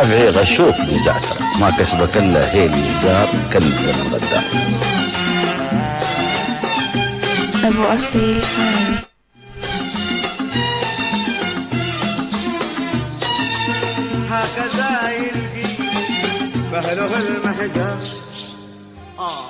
[0.02, 4.44] اليافعي غشوك من زعتر ما كسبك إلا هيل الجار كنز الغدار
[7.64, 9.08] أبو أصيل فايز
[14.30, 15.68] هكذا يلقي
[16.72, 17.98] بهله المهجر
[19.18, 19.40] آه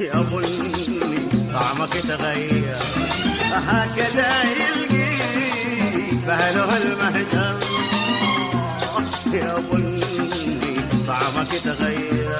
[0.00, 2.76] يا بني طعمك تغير.
[3.52, 7.58] هكذا يلقي بهله المهجر
[8.96, 9.85] آه يا بني
[11.06, 12.38] طعمك تغير.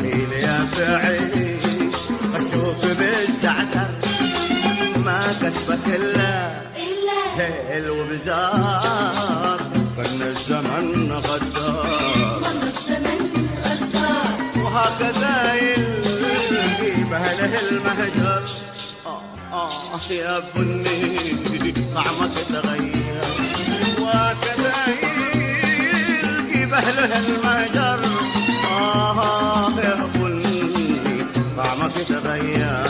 [0.00, 1.56] إلي يا فعي
[2.34, 3.90] غشوك بالزعتر
[5.04, 6.50] ما كسبك إلا
[7.36, 9.60] هيل وبزار.
[9.96, 11.86] فن الزمن غدار.
[14.56, 18.42] وهكذا يلقي بهله المهجر.
[19.06, 19.20] آه
[19.52, 19.70] آه
[20.10, 21.18] يا بني
[21.94, 23.22] طعمك تغير.
[24.00, 24.57] وهكذا
[26.78, 28.00] يلقي بهله المهجر
[28.70, 30.72] آه يا بني
[31.56, 32.86] طعمك تغير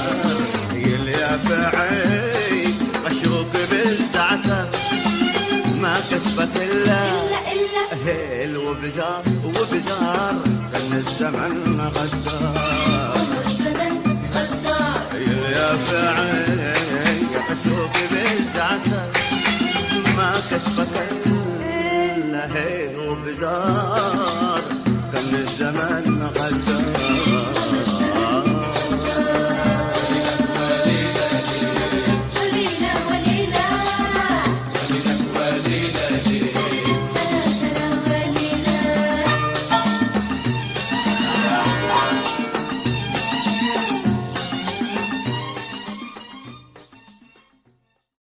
[0.73, 2.75] يليافعي
[3.05, 4.69] غشوك بالزعتر
[5.81, 7.01] ما الا إلا
[7.53, 10.35] إلا هيل وبزار وبزار
[10.73, 13.17] كان الزمن غدار
[13.47, 15.21] الزمن غدار
[15.53, 16.48] يا فعي
[26.51, 27.08] Like the